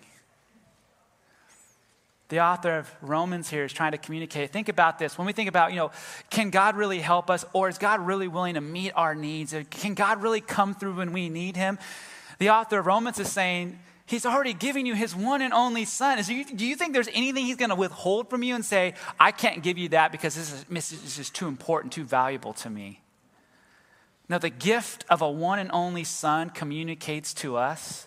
The 2.29 2.41
author 2.41 2.79
of 2.79 2.95
Romans 3.03 3.51
here 3.51 3.65
is 3.65 3.73
trying 3.73 3.93
to 3.93 3.99
communicate. 3.99 4.53
Think 4.53 4.69
about 4.69 5.01
this. 5.01 5.19
When 5.19 5.27
we 5.27 5.33
think 5.33 5.49
about, 5.49 5.73
you 5.73 5.79
know, 5.79 5.91
can 6.31 6.51
God 6.51 6.77
really 6.77 7.01
help 7.01 7.31
us 7.31 7.45
or 7.53 7.69
is 7.69 7.79
God 7.79 7.99
really 8.01 8.29
willing 8.29 8.55
to 8.55 8.61
meet 8.61 8.93
our 8.95 9.17
needs? 9.17 9.55
Can 9.71 9.95
God 9.95 10.23
really 10.23 10.41
come 10.41 10.73
through 10.73 10.95
when 10.95 11.13
we 11.13 11.29
need 11.29 11.57
him? 11.57 11.81
The 12.39 12.51
author 12.51 12.79
of 12.79 12.87
Romans 12.87 13.19
is 13.19 13.31
saying, 13.31 13.79
He's 14.07 14.25
already 14.25 14.53
giving 14.53 14.87
you 14.87 14.95
his 14.95 15.17
one 15.17 15.43
and 15.43 15.53
only 15.53 15.85
son. 15.85 16.21
Is, 16.21 16.29
do 16.29 16.65
you 16.65 16.77
think 16.77 16.93
there's 16.93 17.09
anything 17.13 17.45
he's 17.45 17.57
going 17.57 17.71
to 17.71 17.77
withhold 17.77 18.31
from 18.31 18.45
you 18.45 18.55
and 18.55 18.65
say, 18.65 18.95
I 19.19 19.33
can't 19.33 19.65
give 19.65 19.79
you 19.79 19.89
that 19.91 20.13
because 20.13 20.37
this 20.37 20.53
is, 20.53 20.65
this 21.03 21.19
is 21.19 21.29
too 21.29 21.49
important, 21.49 21.93
too 21.93 22.05
valuable 22.05 22.53
to 22.55 22.71
me? 22.71 23.03
No, 24.29 24.39
the 24.39 24.51
gift 24.51 25.05
of 25.11 25.23
a 25.23 25.31
one 25.31 25.59
and 25.59 25.71
only 25.73 26.05
son 26.05 26.51
communicates 26.51 27.35
to 27.35 27.57
us 27.57 28.07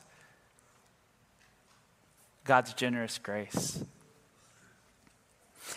God's 2.45 2.73
generous 2.73 3.17
grace. 3.17 3.83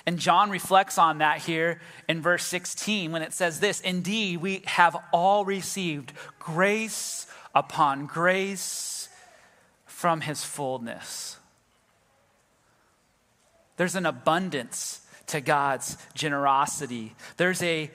And 0.07 0.19
John 0.19 0.51
reflects 0.51 0.99
on 0.99 1.19
that 1.19 1.39
here 1.39 1.81
in 2.09 2.23
verse 2.23 2.45
16 2.45 3.13
when 3.13 3.23
it 3.23 3.33
says 3.33 3.61
this 3.61 3.81
Indeed, 3.81 4.41
we 4.41 4.63
have 4.67 4.97
all 5.13 5.45
received 5.45 6.13
grace 6.39 7.27
upon 7.55 8.07
grace 8.07 8.92
from 10.03 10.21
his 10.21 10.43
fullness. 10.43 11.37
There's 13.77 13.95
an 13.95 14.05
abundance 14.05 15.01
to 15.29 15.41
God's 15.41 15.97
generosity. 16.13 17.15
There's 17.37 17.63
a 17.63 17.89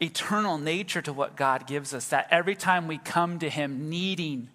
eternal 0.00 0.56
nature 0.56 1.02
to 1.02 1.12
what 1.12 1.36
God 1.36 1.66
gives 1.66 1.92
us 1.92 2.08
that 2.08 2.26
every 2.30 2.54
time 2.54 2.88
we 2.88 2.96
come 2.96 3.38
to 3.40 3.50
him 3.50 3.90
needing 3.90 4.48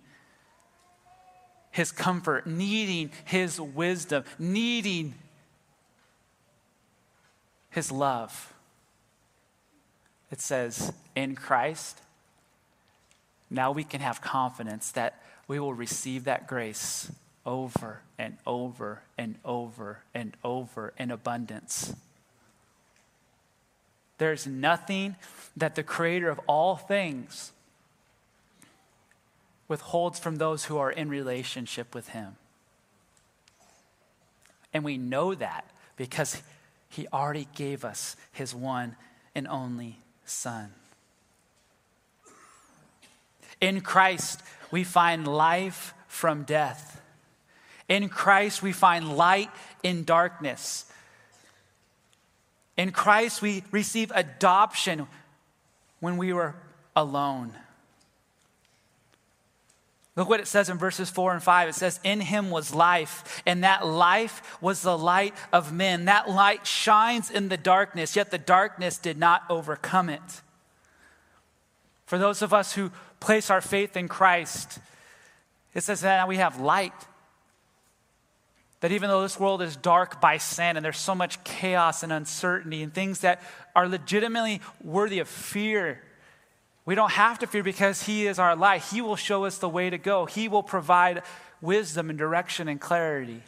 his 1.69 1.91
comfort, 1.91 2.47
needing 2.47 3.11
his 3.23 3.61
wisdom, 3.61 4.23
needing 4.39 5.13
his 7.69 7.91
love. 7.91 8.55
It 10.31 10.41
says, 10.41 10.91
in 11.15 11.35
Christ, 11.35 12.01
now 13.51 13.71
we 13.71 13.83
can 13.83 13.99
have 14.01 14.21
confidence 14.21 14.91
that 14.91 15.21
we 15.47 15.59
will 15.59 15.73
receive 15.73 16.23
that 16.23 16.47
grace 16.47 17.11
over 17.45 18.01
and 18.17 18.37
over 18.47 19.01
and 19.17 19.35
over 19.43 19.99
and 20.13 20.35
over 20.43 20.93
in 20.97 21.11
abundance. 21.11 21.93
There's 24.17 24.47
nothing 24.47 25.17
that 25.57 25.75
the 25.75 25.83
creator 25.83 26.29
of 26.29 26.39
all 26.47 26.77
things 26.77 27.51
withholds 29.67 30.19
from 30.19 30.37
those 30.37 30.65
who 30.65 30.77
are 30.77 30.91
in 30.91 31.09
relationship 31.09 31.93
with 31.93 32.09
Him. 32.09 32.35
And 34.73 34.83
we 34.83 34.97
know 34.97 35.35
that 35.35 35.65
because 35.97 36.41
He 36.87 37.07
already 37.11 37.47
gave 37.55 37.83
us 37.83 38.15
His 38.31 38.55
one 38.55 38.95
and 39.33 39.47
only 39.47 39.99
Son. 40.23 40.71
In 43.61 43.81
Christ, 43.81 44.41
we 44.71 44.83
find 44.83 45.27
life 45.27 45.93
from 46.07 46.43
death. 46.43 47.01
In 47.87 48.09
Christ, 48.09 48.63
we 48.63 48.71
find 48.71 49.15
light 49.15 49.49
in 49.83 50.03
darkness. 50.03 50.85
In 52.75 52.91
Christ, 52.91 53.41
we 53.41 53.63
receive 53.71 54.11
adoption 54.15 55.07
when 55.99 56.17
we 56.17 56.33
were 56.33 56.55
alone. 56.95 57.53
Look 60.15 60.27
what 60.27 60.39
it 60.39 60.47
says 60.47 60.69
in 60.69 60.77
verses 60.77 61.09
4 61.09 61.33
and 61.33 61.43
5. 61.43 61.69
It 61.69 61.75
says, 61.75 61.99
In 62.03 62.19
him 62.19 62.49
was 62.49 62.73
life, 62.73 63.41
and 63.45 63.63
that 63.63 63.85
life 63.85 64.57
was 64.61 64.81
the 64.81 64.97
light 64.97 65.33
of 65.53 65.71
men. 65.71 66.05
That 66.05 66.29
light 66.29 66.67
shines 66.67 67.31
in 67.31 67.49
the 67.49 67.57
darkness, 67.57 68.15
yet 68.15 68.31
the 68.31 68.37
darkness 68.37 68.97
did 68.97 69.17
not 69.17 69.43
overcome 69.49 70.09
it. 70.09 70.41
For 72.05 72.17
those 72.17 72.41
of 72.41 72.53
us 72.53 72.73
who 72.73 72.91
place 73.21 73.49
our 73.49 73.61
faith 73.61 73.95
in 73.95 74.09
Christ, 74.09 74.79
it 75.73 75.83
says 75.83 76.01
that 76.01 76.27
we 76.27 76.37
have 76.37 76.59
light. 76.59 76.93
That 78.81 78.91
even 78.91 79.09
though 79.09 79.21
this 79.21 79.39
world 79.39 79.61
is 79.61 79.75
dark 79.77 80.19
by 80.19 80.37
sin 80.37 80.75
and 80.75 80.83
there's 80.83 80.97
so 80.97 81.15
much 81.15 81.41
chaos 81.43 82.03
and 82.03 82.11
uncertainty 82.11 82.81
and 82.81 82.93
things 82.93 83.19
that 83.19 83.41
are 83.75 83.87
legitimately 83.87 84.59
worthy 84.83 85.19
of 85.19 85.29
fear, 85.29 86.01
we 86.83 86.95
don't 86.95 87.11
have 87.11 87.39
to 87.39 87.47
fear 87.47 87.63
because 87.63 88.03
He 88.03 88.25
is 88.25 88.39
our 88.39 88.55
light. 88.55 88.81
He 88.91 89.01
will 89.01 89.15
show 89.15 89.45
us 89.45 89.59
the 89.59 89.69
way 89.69 89.89
to 89.89 89.97
go, 89.97 90.25
He 90.25 90.49
will 90.49 90.63
provide 90.63 91.21
wisdom 91.61 92.09
and 92.09 92.17
direction 92.17 92.67
and 92.67 92.81
clarity. 92.81 93.43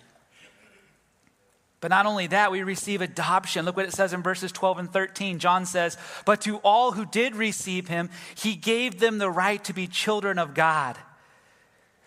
But 1.83 1.89
not 1.89 2.05
only 2.05 2.27
that, 2.27 2.49
we 2.49 2.63
receive 2.63 3.01
adoption. 3.01 3.65
Look 3.65 3.75
what 3.75 3.85
it 3.85 3.91
says 3.91 4.13
in 4.13 4.23
verses 4.23 4.53
12 4.53 4.79
and 4.79 4.93
13. 4.93 5.37
John 5.37 5.65
says, 5.65 5.97
But 6.23 6.39
to 6.43 6.59
all 6.59 6.93
who 6.93 7.05
did 7.05 7.35
receive 7.35 7.89
him, 7.89 8.09
he 8.35 8.55
gave 8.55 9.01
them 9.01 9.17
the 9.17 9.29
right 9.29 9.61
to 9.65 9.73
be 9.73 9.87
children 9.87 10.39
of 10.39 10.53
God. 10.53 10.97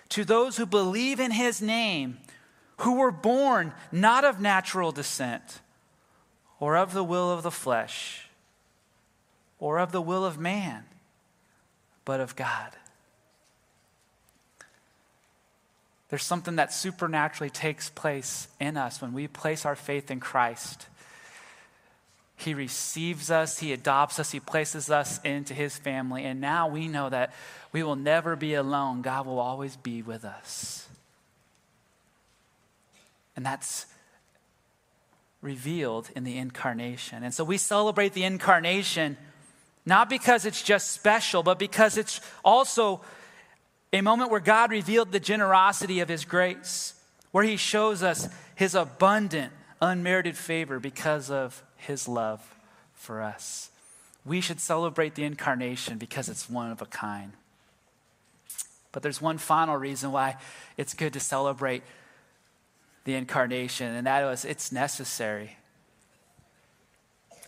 To 0.09 0.25
those 0.25 0.57
who 0.57 0.65
believe 0.65 1.21
in 1.21 1.31
his 1.31 1.61
name, 1.61 2.17
who 2.79 2.95
were 2.95 3.13
born 3.13 3.75
not 3.93 4.25
of 4.25 4.41
natural 4.41 4.93
descent, 4.93 5.61
or 6.59 6.79
of 6.79 6.95
the 6.95 7.05
will 7.05 7.31
of 7.31 7.43
the 7.43 7.51
flesh, 7.51 8.31
or 9.59 9.79
of 9.79 9.93
the 9.93 10.01
will 10.01 10.25
of 10.25 10.39
man 10.39 10.87
but 12.07 12.21
of 12.21 12.35
God. 12.35 12.71
There's 16.09 16.23
something 16.23 16.57
that 16.57 16.73
supernaturally 16.73 17.51
takes 17.51 17.91
place 17.91 18.49
in 18.61 18.77
us 18.77 19.03
when 19.03 19.13
we 19.13 19.27
place 19.27 19.67
our 19.67 19.75
faith 19.75 20.11
in 20.11 20.21
Christ. 20.21 20.87
He 22.37 22.55
receives 22.55 23.31
us, 23.31 23.59
He 23.59 23.73
adopts 23.73 24.21
us, 24.21 24.31
He 24.31 24.41
places 24.41 24.91
us 24.91 25.21
into 25.25 25.55
His 25.55 25.77
family, 25.77 26.25
and 26.25 26.41
now 26.41 26.69
we 26.69 26.87
know 26.87 27.09
that 27.09 27.33
we 27.73 27.83
will 27.83 27.97
never 27.97 28.37
be 28.37 28.55
alone. 28.55 29.03
God 29.03 29.27
will 29.27 29.41
always 29.41 29.77
be 29.77 30.03
with 30.03 30.25
us. 30.25 30.87
And 33.35 33.45
that's 33.45 33.87
revealed 35.43 36.11
in 36.15 36.25
the 36.25 36.39
incarnation. 36.39 37.23
And 37.23 37.35
so 37.35 37.45
we 37.45 37.59
celebrate 37.59 38.13
the 38.13 38.25
incarnation 38.25 39.17
not 39.87 40.11
because 40.11 40.45
it's 40.45 40.63
just 40.63 40.91
special, 40.91 41.45
but 41.45 41.61
because 41.61 41.97
it's 41.97 42.21
also 42.45 43.01
a 43.93 44.01
moment 44.01 44.31
where 44.31 44.41
God 44.41 44.71
revealed 44.71 45.13
the 45.13 45.21
generosity 45.21 46.01
of 46.01 46.09
His 46.09 46.25
grace, 46.25 46.95
where 47.31 47.45
He 47.45 47.57
shows 47.57 48.03
us 48.03 48.29
His 48.55 48.75
abundant, 48.75 49.53
unmerited 49.81 50.37
favor 50.37 50.79
because 50.79 51.31
of 51.31 51.63
His 51.77 52.09
love 52.09 52.57
for 52.95 53.23
us. 53.23 53.71
We 54.25 54.41
should 54.41 54.61
celebrate 54.61 55.15
the 55.15 55.25
incarnation 55.25 55.99
because 55.99 56.29
it's 56.29 56.51
one 56.51 56.73
of 56.73 56.83
a 56.83 56.87
kind. 56.87 57.33
But 58.91 59.03
there's 59.03 59.21
one 59.21 59.39
final 59.39 59.77
reason 59.77 60.11
why 60.11 60.37
it's 60.77 60.95
good 60.95 61.13
to 61.13 61.21
celebrate 61.21 61.83
the 63.05 63.15
incarnation, 63.15 63.95
and 63.95 64.07
that 64.07 64.25
is 64.33 64.45
it's 64.45 64.73
necessary. 64.73 65.57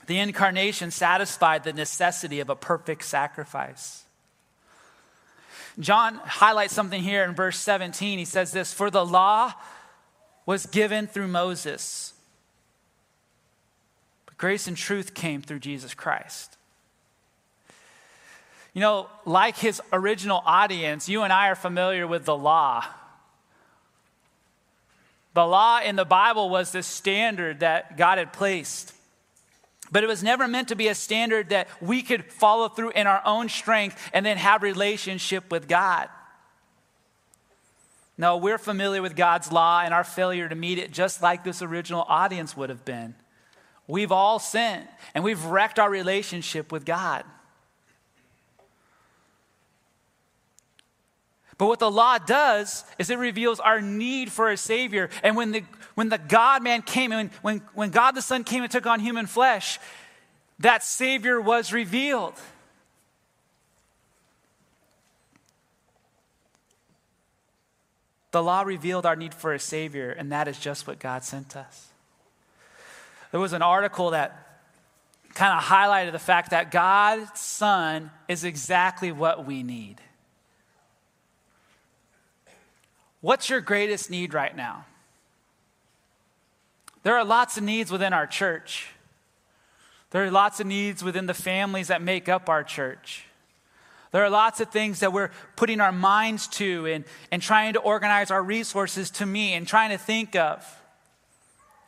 The 0.06 0.18
incarnation 0.18 0.90
satisfied 0.90 1.64
the 1.64 1.72
necessity 1.72 2.40
of 2.40 2.48
a 2.48 2.56
perfect 2.56 3.04
sacrifice. 3.04 4.04
John 5.80 6.16
highlights 6.16 6.74
something 6.74 7.02
here 7.02 7.24
in 7.24 7.34
verse 7.34 7.58
17. 7.58 8.18
He 8.18 8.24
says 8.24 8.52
this 8.52 8.72
For 8.72 8.90
the 8.90 9.04
law 9.04 9.52
was 10.44 10.66
given 10.66 11.06
through 11.06 11.28
Moses, 11.28 12.14
but 14.26 14.36
grace 14.38 14.66
and 14.66 14.76
truth 14.76 15.14
came 15.14 15.42
through 15.42 15.60
Jesus 15.60 15.94
Christ. 15.94 16.56
You 18.74 18.80
know, 18.80 19.08
like 19.24 19.56
his 19.56 19.80
original 19.92 20.42
audience, 20.44 21.08
you 21.08 21.22
and 21.22 21.32
I 21.32 21.48
are 21.48 21.54
familiar 21.54 22.06
with 22.06 22.24
the 22.24 22.36
law. 22.36 22.84
The 25.34 25.46
law 25.46 25.80
in 25.80 25.96
the 25.96 26.04
Bible 26.04 26.50
was 26.50 26.72
the 26.72 26.82
standard 26.82 27.60
that 27.60 27.96
God 27.96 28.18
had 28.18 28.32
placed. 28.32 28.92
But 29.90 30.04
it 30.04 30.06
was 30.06 30.22
never 30.22 30.46
meant 30.46 30.68
to 30.68 30.76
be 30.76 30.88
a 30.88 30.94
standard 30.94 31.50
that 31.50 31.68
we 31.80 32.02
could 32.02 32.30
follow 32.30 32.68
through 32.68 32.90
in 32.90 33.06
our 33.06 33.22
own 33.24 33.48
strength 33.48 34.10
and 34.12 34.24
then 34.24 34.36
have 34.36 34.62
relationship 34.62 35.50
with 35.50 35.68
God. 35.68 36.08
No, 38.18 38.36
we're 38.36 38.58
familiar 38.58 39.00
with 39.00 39.14
God's 39.14 39.52
law 39.52 39.80
and 39.84 39.94
our 39.94 40.04
failure 40.04 40.48
to 40.48 40.54
meet 40.54 40.78
it 40.78 40.90
just 40.90 41.22
like 41.22 41.44
this 41.44 41.62
original 41.62 42.04
audience 42.08 42.56
would 42.56 42.68
have 42.68 42.84
been. 42.84 43.14
We've 43.86 44.12
all 44.12 44.38
sinned 44.38 44.88
and 45.14 45.22
we've 45.22 45.44
wrecked 45.44 45.78
our 45.78 45.88
relationship 45.88 46.72
with 46.72 46.84
God. 46.84 47.24
But 51.58 51.66
what 51.66 51.80
the 51.80 51.90
law 51.90 52.18
does 52.18 52.84
is 52.98 53.10
it 53.10 53.18
reveals 53.18 53.58
our 53.58 53.80
need 53.80 54.30
for 54.30 54.50
a 54.50 54.56
Savior. 54.56 55.10
And 55.24 55.36
when 55.36 55.50
the, 55.50 55.64
when 55.96 56.08
the 56.08 56.18
God 56.18 56.62
man 56.62 56.82
came, 56.82 57.10
when, 57.10 57.30
when, 57.42 57.62
when 57.74 57.90
God 57.90 58.12
the 58.12 58.22
Son 58.22 58.44
came 58.44 58.62
and 58.62 58.70
took 58.70 58.86
on 58.86 59.00
human 59.00 59.26
flesh, 59.26 59.80
that 60.60 60.84
Savior 60.84 61.40
was 61.40 61.72
revealed. 61.72 62.34
The 68.30 68.42
law 68.42 68.62
revealed 68.62 69.04
our 69.04 69.16
need 69.16 69.34
for 69.34 69.52
a 69.52 69.58
Savior, 69.58 70.10
and 70.10 70.30
that 70.30 70.46
is 70.46 70.58
just 70.58 70.86
what 70.86 71.00
God 71.00 71.24
sent 71.24 71.56
us. 71.56 71.88
There 73.32 73.40
was 73.40 73.52
an 73.52 73.62
article 73.62 74.10
that 74.10 74.60
kind 75.34 75.58
of 75.58 75.64
highlighted 75.64 76.12
the 76.12 76.18
fact 76.18 76.50
that 76.50 76.70
God's 76.70 77.40
Son 77.40 78.10
is 78.28 78.44
exactly 78.44 79.10
what 79.10 79.44
we 79.44 79.62
need. 79.62 80.00
What's 83.20 83.50
your 83.50 83.60
greatest 83.60 84.10
need 84.10 84.34
right 84.34 84.54
now? 84.54 84.84
There 87.02 87.16
are 87.16 87.24
lots 87.24 87.56
of 87.56 87.64
needs 87.64 87.90
within 87.90 88.12
our 88.12 88.26
church. 88.26 88.88
There 90.10 90.24
are 90.24 90.30
lots 90.30 90.60
of 90.60 90.66
needs 90.66 91.02
within 91.02 91.26
the 91.26 91.34
families 91.34 91.88
that 91.88 92.02
make 92.02 92.28
up 92.28 92.48
our 92.48 92.64
church. 92.64 93.24
There 94.10 94.24
are 94.24 94.30
lots 94.30 94.60
of 94.60 94.70
things 94.70 95.00
that 95.00 95.12
we're 95.12 95.30
putting 95.56 95.80
our 95.80 95.92
minds 95.92 96.48
to 96.48 96.86
and, 96.86 97.04
and 97.30 97.42
trying 97.42 97.74
to 97.74 97.80
organize 97.80 98.30
our 98.30 98.42
resources 98.42 99.10
to 99.12 99.26
meet 99.26 99.54
and 99.54 99.66
trying 99.66 99.90
to 99.90 99.98
think 99.98 100.34
of. 100.34 100.64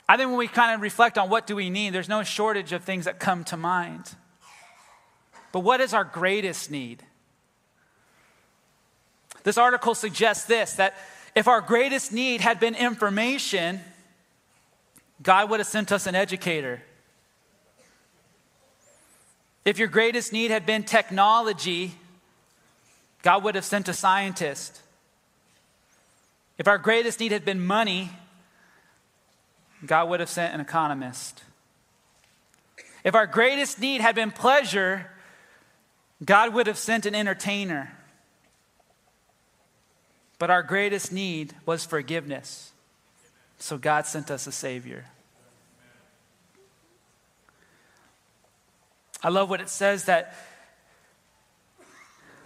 I 0.08 0.16
think 0.16 0.28
when 0.28 0.38
we 0.38 0.48
kind 0.48 0.74
of 0.74 0.82
reflect 0.82 1.16
on 1.16 1.30
what 1.30 1.46
do 1.46 1.56
we 1.56 1.70
need, 1.70 1.94
there's 1.94 2.08
no 2.08 2.22
shortage 2.22 2.72
of 2.72 2.84
things 2.84 3.06
that 3.06 3.20
come 3.20 3.44
to 3.44 3.56
mind. 3.56 4.14
But 5.52 5.60
what 5.60 5.80
is 5.80 5.94
our 5.94 6.04
greatest 6.04 6.70
need? 6.70 7.02
This 9.42 9.56
article 9.56 9.94
suggests 9.94 10.44
this 10.44 10.74
that 10.74 10.94
if 11.34 11.48
our 11.48 11.60
greatest 11.60 12.12
need 12.12 12.40
had 12.40 12.58
been 12.58 12.74
information, 12.74 13.80
God 15.22 15.50
would 15.50 15.60
have 15.60 15.66
sent 15.66 15.92
us 15.92 16.06
an 16.06 16.14
educator. 16.14 16.82
If 19.64 19.78
your 19.78 19.88
greatest 19.88 20.32
need 20.32 20.50
had 20.50 20.66
been 20.66 20.84
technology, 20.84 21.92
God 23.22 23.44
would 23.44 23.54
have 23.54 23.64
sent 23.64 23.88
a 23.88 23.92
scientist. 23.92 24.80
If 26.58 26.66
our 26.66 26.78
greatest 26.78 27.20
need 27.20 27.32
had 27.32 27.44
been 27.44 27.64
money, 27.64 28.10
God 29.84 30.08
would 30.08 30.20
have 30.20 30.28
sent 30.28 30.54
an 30.54 30.60
economist. 30.60 31.42
If 33.04 33.14
our 33.14 33.26
greatest 33.26 33.80
need 33.80 34.00
had 34.00 34.14
been 34.14 34.30
pleasure, 34.30 35.10
God 36.24 36.52
would 36.54 36.66
have 36.66 36.76
sent 36.78 37.06
an 37.06 37.14
entertainer. 37.14 37.92
But 40.40 40.48
our 40.48 40.62
greatest 40.62 41.12
need 41.12 41.52
was 41.66 41.84
forgiveness. 41.84 42.72
So 43.58 43.76
God 43.76 44.06
sent 44.06 44.30
us 44.30 44.46
a 44.46 44.52
Savior. 44.52 45.04
I 49.22 49.28
love 49.28 49.50
what 49.50 49.60
it 49.60 49.68
says 49.68 50.06
that 50.06 50.34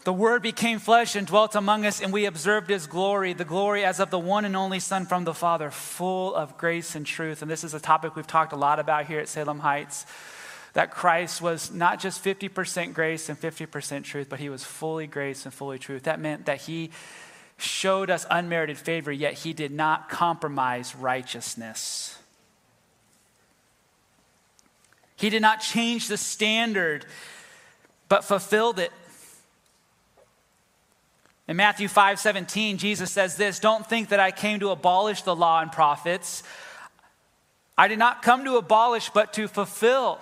the 0.03 0.13
Word 0.13 0.43
became 0.43 0.81
flesh 0.81 1.15
and 1.15 1.25
dwelt 1.25 1.55
among 1.55 1.87
us, 1.87 2.03
and 2.03 2.13
we 2.13 2.25
observed 2.25 2.69
His 2.69 2.89
glory, 2.89 3.33
the 3.33 3.45
glory 3.45 3.85
as 3.85 4.01
of 4.01 4.11
the 4.11 4.19
one 4.19 4.45
and 4.45 4.57
only 4.57 4.81
Son 4.81 5.07
from 5.07 5.23
the 5.23 5.33
Father, 5.33 5.71
full 5.71 6.35
of 6.35 6.59
grace 6.59 6.97
and 6.97 7.07
truth. 7.07 7.43
And 7.43 7.51
this 7.51 7.63
is 7.63 7.75
a 7.75 7.81
topic 7.81 8.17
we've 8.17 8.27
talked 8.27 8.53
a 8.53 8.57
lot 8.57 8.81
about 8.81 9.07
here 9.07 9.21
at 9.21 9.29
Salem 9.29 9.61
Heights 9.61 10.05
that 10.73 10.91
Christ 10.91 11.41
was 11.41 11.73
not 11.73 12.01
just 12.01 12.25
50% 12.25 12.93
grace 12.93 13.29
and 13.29 13.41
50% 13.41 14.03
truth, 14.03 14.29
but 14.29 14.41
He 14.41 14.49
was 14.49 14.65
fully 14.65 15.07
grace 15.07 15.45
and 15.45 15.55
fully 15.55 15.79
truth. 15.79 16.03
That 16.03 16.19
meant 16.19 16.47
that 16.47 16.63
He 16.63 16.91
showed 17.57 18.11
us 18.11 18.27
unmerited 18.31 18.79
favor, 18.79 19.13
yet 19.13 19.35
He 19.35 19.53
did 19.53 19.73
not 19.73 20.09
compromise 20.09 20.95
righteousness. 20.95 22.19
He 25.17 25.31
did 25.31 25.43
not 25.43 25.61
change 25.61 26.09
the 26.09 26.17
standard, 26.17 27.07
but 28.09 28.25
fulfilled 28.25 28.79
it 28.79 28.93
in 31.47 31.57
Matthew 31.57 31.89
5 31.89 32.19
17, 32.19 32.79
Jesus 32.79 33.11
says 33.11 33.37
this 33.37 33.59
Don't 33.59 33.87
think 33.87 34.09
that 34.09 34.21
I 34.21 34.31
came 34.31 34.61
to 34.61 34.71
abolish 34.71 35.23
the 35.23 35.37
law 35.37 35.61
and 35.61 35.71
prophets. 35.71 36.43
I 37.77 37.89
did 37.89 37.99
not 37.99 38.23
come 38.23 38.45
to 38.45 38.57
abolish, 38.57 39.11
but 39.11 39.33
to 39.35 39.49
fulfill. 39.49 40.21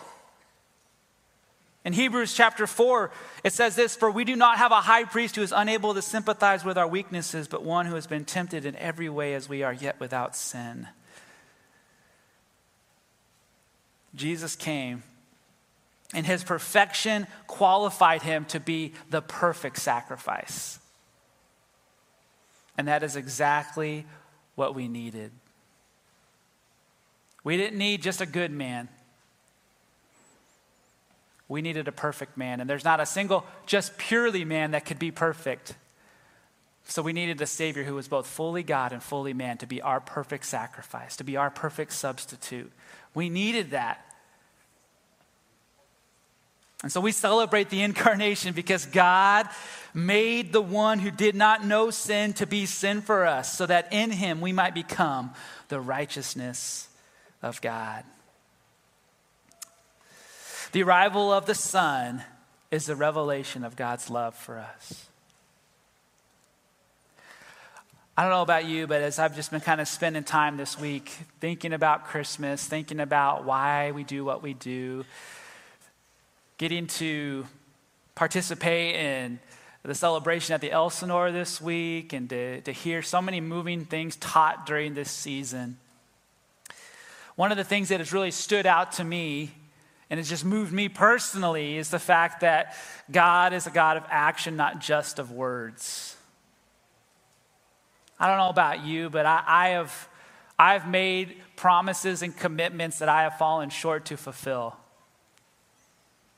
In 1.85 1.93
Hebrews 1.93 2.33
chapter 2.33 2.67
4, 2.67 3.11
it 3.43 3.53
says 3.53 3.75
this 3.75 3.97
For 3.97 4.11
we 4.11 4.25
do 4.25 4.37
not 4.37 4.59
have 4.59 4.71
a 4.71 4.81
high 4.81 5.05
priest 5.05 5.37
who 5.37 5.43
is 5.43 5.53
unable 5.55 5.95
to 5.95 6.03
sympathize 6.03 6.65
with 6.65 6.79
our 6.79 6.87
weaknesses, 6.87 7.49
but 7.49 7.65
one 7.65 7.87
who 7.87 7.97
has 7.97 8.07
been 8.07 8.25
tempted 8.25 8.65
in 8.65 8.77
every 8.77 9.09
way 9.09 9.35
as 9.35 9.49
we 9.49 9.63
are, 9.63 9.73
yet 9.73 9.99
without 9.99 10.37
sin. 10.37 10.87
Jesus 14.15 14.55
came, 14.55 15.03
and 16.15 16.25
his 16.25 16.45
perfection 16.45 17.27
qualified 17.47 18.23
him 18.23 18.45
to 18.47 18.61
be 18.61 18.93
the 19.11 19.23
perfect 19.23 19.79
sacrifice. 19.79 20.79
And 22.79 22.87
that 22.89 23.03
is 23.03 23.17
exactly 23.17 24.07
what 24.55 24.75
we 24.75 24.87
needed. 24.87 25.33
We 27.43 27.57
didn't 27.57 27.79
need 27.79 28.03
just 28.03 28.21
a 28.21 28.27
good 28.27 28.53
man. 28.53 28.89
We 31.49 31.63
needed 31.63 31.89
a 31.89 31.93
perfect 31.93 32.37
man. 32.37 32.61
And 32.61 32.71
there's 32.71 32.85
not 32.85 33.01
a 33.01 33.07
single, 33.07 33.45
just 33.67 33.99
purely 33.99 34.45
man 34.45 34.71
that 34.71 34.87
could 34.87 34.99
be 34.99 35.11
perfect. 35.11 35.75
So 36.85 37.03
we 37.03 37.13
needed 37.13 37.41
a 37.41 37.47
Savior 37.47 37.85
who 37.85 37.95
was 37.95 38.09
both 38.09 38.27
fully 38.27 38.63
God 38.63 38.93
and 38.93 39.03
fully 39.03 39.35
man 39.35 39.59
to 39.59 39.67
be 39.67 39.81
our 39.81 40.01
perfect 40.01 40.47
sacrifice, 40.47 41.17
to 41.17 41.25
be 41.25 41.37
our 41.37 41.51
perfect 41.51 41.93
substitute. 41.93 42.73
We 43.15 43.29
needed 43.29 43.71
that. 43.71 44.05
And 46.83 46.91
so 46.91 47.01
we 47.01 47.13
celebrate 47.13 47.71
the 47.71 47.83
incarnation 47.83 48.55
because 48.55 48.87
God 48.87 49.49
made 49.95 50.53
the 50.53 50.61
one 50.61 50.99
who 50.99 51.13
did 51.13 51.37
not 51.37 51.65
know 51.65 51.91
sin 51.91 52.33
to 52.35 52.47
be 52.47 52.67
sin 52.67 53.03
for 53.03 53.25
us, 53.25 53.57
so 53.57 53.67
that 53.67 53.93
in 53.93 54.11
him 54.11 54.41
we 54.41 54.53
might 54.53 54.75
become 54.75 55.33
the 55.69 55.81
righteousness 55.81 56.89
of 57.41 57.61
God. 57.61 58.03
The 60.73 60.83
arrival 60.85 61.31
of 61.31 61.45
the 61.45 61.55
Son 61.55 62.25
is 62.71 62.87
the 62.87 62.97
revelation 62.97 63.63
of 63.63 63.77
God's 63.77 64.09
love 64.09 64.35
for 64.35 64.57
us. 64.57 65.07
I 68.17 68.23
don't 68.23 68.31
know 68.31 68.41
about 68.41 68.65
you, 68.65 68.87
but 68.87 69.03
as 69.03 69.19
I've 69.19 69.37
just 69.37 69.51
been 69.51 69.61
kind 69.61 69.83
of 69.83 69.89
spending 69.89 70.25
time 70.25 70.57
this 70.57 70.81
week 70.81 71.11
thinking 71.41 71.75
about 71.75 72.07
Christmas, 72.07 72.67
thinking 72.67 73.01
about 73.01 73.45
why 73.45 73.93
we 73.93 74.03
do 74.03 74.25
what 74.25 74.43
we 74.43 74.55
do, 74.55 75.05
getting 76.57 76.87
to 76.87 77.47
participate 78.15 78.95
in 78.95 79.41
the 79.83 79.95
celebration 79.95 80.55
at 80.55 80.63
the 80.63 80.71
Elsinore 80.71 81.33
this 81.33 81.61
week 81.61 82.15
and 82.15 82.31
to, 82.31 82.63
to 82.63 82.73
hear 82.73 83.03
so 83.03 83.21
many 83.21 83.43
moving 83.43 83.85
things 83.85 84.17
taught 84.17 84.65
during 84.65 84.95
this 84.95 85.11
season. 85.11 85.77
One 87.37 87.51
of 87.51 87.59
the 87.59 87.65
things 87.65 87.91
that 87.91 88.01
has 88.01 88.11
really 88.11 88.31
stood 88.31 88.65
out 88.65 88.93
to 88.93 89.05
me 89.05 89.51
and 90.13 90.19
has 90.19 90.29
just 90.29 90.45
moved 90.45 90.75
me 90.75 90.91
personally 90.91 91.79
is 91.79 91.89
the 91.89 91.99
fact 91.99 92.43
that 92.43 92.77
God 93.11 93.55
is 93.55 93.67
a 93.67 93.71
God 93.71 93.97
of 93.97 94.05
action, 94.11 94.57
not 94.57 94.79
just 94.79 95.19
of 95.19 95.33
words. 95.33 96.15
I 98.21 98.29
don't 98.29 98.37
know 98.37 98.51
about 98.51 98.85
you, 98.85 99.09
but 99.09 99.25
I, 99.25 99.43
I 99.47 99.69
have 99.71 100.09
I've 100.59 100.87
made 100.87 101.37
promises 101.57 102.21
and 102.21 102.37
commitments 102.37 102.99
that 102.99 103.09
I 103.09 103.23
have 103.23 103.39
fallen 103.39 103.71
short 103.71 104.05
to 104.07 104.19
fulfill. 104.19 104.77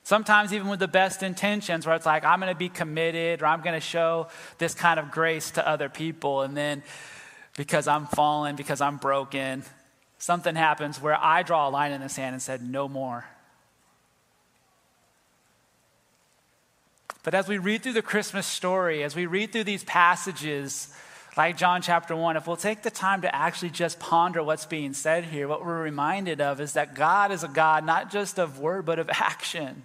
Sometimes, 0.04 0.54
even 0.54 0.68
with 0.68 0.78
the 0.78 0.86
best 0.86 1.24
intentions, 1.24 1.84
where 1.84 1.96
it's 1.96 2.06
like, 2.06 2.24
I'm 2.24 2.38
going 2.38 2.52
to 2.52 2.56
be 2.56 2.68
committed 2.68 3.42
or 3.42 3.46
I'm 3.46 3.60
going 3.60 3.74
to 3.74 3.80
show 3.80 4.28
this 4.58 4.72
kind 4.72 5.00
of 5.00 5.10
grace 5.10 5.50
to 5.50 5.68
other 5.68 5.88
people. 5.88 6.42
And 6.42 6.56
then, 6.56 6.84
because 7.56 7.88
I'm 7.88 8.06
fallen, 8.06 8.54
because 8.54 8.80
I'm 8.80 8.98
broken, 8.98 9.64
something 10.18 10.54
happens 10.54 11.02
where 11.02 11.18
I 11.20 11.42
draw 11.42 11.68
a 11.68 11.70
line 11.70 11.90
in 11.90 12.02
the 12.02 12.08
sand 12.08 12.34
and 12.34 12.40
said, 12.40 12.62
No 12.62 12.86
more. 12.88 13.24
But 17.24 17.32
as 17.32 17.48
we 17.48 17.56
read 17.56 17.82
through 17.82 17.94
the 17.94 18.02
Christmas 18.02 18.46
story, 18.46 19.02
as 19.02 19.16
we 19.16 19.24
read 19.24 19.50
through 19.50 19.64
these 19.64 19.82
passages, 19.82 20.94
like 21.38 21.56
John 21.56 21.80
chapter 21.80 22.14
1, 22.14 22.36
if 22.36 22.46
we'll 22.46 22.56
take 22.56 22.82
the 22.82 22.90
time 22.90 23.22
to 23.22 23.34
actually 23.34 23.70
just 23.70 23.98
ponder 23.98 24.42
what's 24.42 24.66
being 24.66 24.92
said 24.92 25.24
here, 25.24 25.48
what 25.48 25.64
we're 25.64 25.82
reminded 25.82 26.42
of 26.42 26.60
is 26.60 26.74
that 26.74 26.94
God 26.94 27.32
is 27.32 27.42
a 27.42 27.48
God 27.48 27.84
not 27.84 28.12
just 28.12 28.38
of 28.38 28.60
word, 28.60 28.84
but 28.84 28.98
of 28.98 29.08
action. 29.10 29.84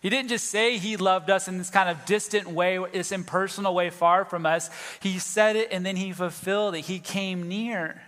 He 0.00 0.08
didn't 0.08 0.30
just 0.30 0.46
say 0.46 0.78
he 0.78 0.96
loved 0.96 1.28
us 1.28 1.46
in 1.46 1.58
this 1.58 1.70
kind 1.70 1.90
of 1.90 2.04
distant 2.06 2.48
way, 2.48 2.78
this 2.92 3.12
impersonal 3.12 3.74
way 3.74 3.90
far 3.90 4.24
from 4.24 4.46
us. 4.46 4.70
He 5.00 5.18
said 5.18 5.56
it 5.56 5.68
and 5.70 5.84
then 5.84 5.96
he 5.96 6.12
fulfilled 6.12 6.74
it. 6.74 6.82
He 6.82 7.00
came 7.00 7.48
near. 7.48 8.02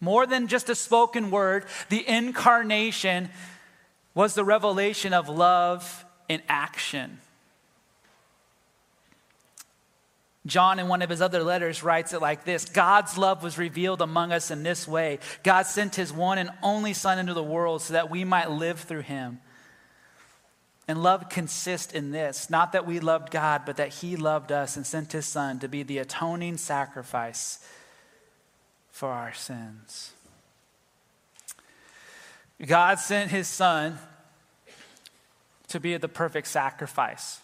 More 0.00 0.26
than 0.26 0.46
just 0.46 0.68
a 0.70 0.74
spoken 0.76 1.32
word, 1.32 1.64
the 1.88 2.08
incarnation 2.08 3.30
was 4.14 4.34
the 4.34 4.44
revelation 4.44 5.12
of 5.12 5.28
love 5.28 6.04
in 6.34 6.42
action. 6.48 7.18
John, 10.46 10.78
in 10.78 10.88
one 10.88 11.00
of 11.00 11.08
his 11.08 11.22
other 11.22 11.42
letters, 11.42 11.82
writes 11.82 12.12
it 12.12 12.20
like 12.20 12.44
this 12.44 12.66
God's 12.66 13.16
love 13.16 13.42
was 13.42 13.56
revealed 13.56 14.02
among 14.02 14.30
us 14.30 14.50
in 14.50 14.62
this 14.62 14.86
way 14.86 15.20
God 15.42 15.62
sent 15.64 15.94
his 15.94 16.12
one 16.12 16.36
and 16.36 16.50
only 16.62 16.92
Son 16.92 17.18
into 17.18 17.32
the 17.32 17.42
world 17.42 17.80
so 17.80 17.94
that 17.94 18.10
we 18.10 18.24
might 18.24 18.50
live 18.50 18.80
through 18.80 19.00
him. 19.00 19.40
And 20.86 21.02
love 21.02 21.30
consists 21.30 21.94
in 21.94 22.10
this 22.10 22.50
not 22.50 22.72
that 22.72 22.86
we 22.86 23.00
loved 23.00 23.30
God, 23.30 23.62
but 23.64 23.78
that 23.78 23.88
he 23.88 24.16
loved 24.16 24.52
us 24.52 24.76
and 24.76 24.86
sent 24.86 25.12
his 25.12 25.24
Son 25.24 25.58
to 25.60 25.68
be 25.68 25.82
the 25.82 25.98
atoning 25.98 26.58
sacrifice 26.58 27.66
for 28.90 29.08
our 29.08 29.32
sins. 29.32 30.12
God 32.64 32.98
sent 32.98 33.30
his 33.30 33.48
Son 33.48 33.98
to 35.74 35.80
be 35.80 35.96
the 35.96 36.08
perfect 36.08 36.46
sacrifice 36.48 37.40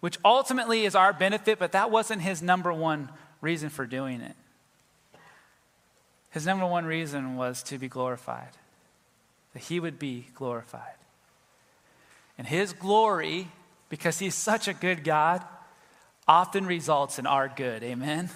which 0.00 0.18
ultimately 0.24 0.84
is 0.84 0.94
our 0.94 1.12
benefit, 1.12 1.58
but 1.58 1.72
that 1.72 1.90
wasn't 1.90 2.22
his 2.22 2.42
number 2.42 2.72
one 2.72 3.08
reason 3.40 3.70
for 3.70 3.86
doing 3.86 4.20
it. 4.20 4.36
His 6.30 6.46
number 6.46 6.66
one 6.66 6.84
reason 6.84 7.36
was 7.36 7.62
to 7.64 7.78
be 7.78 7.88
glorified, 7.88 8.52
that 9.54 9.62
he 9.62 9.80
would 9.80 9.98
be 9.98 10.26
glorified. 10.34 10.94
And 12.36 12.46
his 12.46 12.72
glory, 12.74 13.48
because 13.88 14.18
he's 14.18 14.34
such 14.34 14.68
a 14.68 14.74
good 14.74 15.02
God, 15.02 15.42
often 16.28 16.66
results 16.66 17.18
in 17.18 17.26
our 17.26 17.48
good. 17.48 17.82
Amen? 17.82 18.28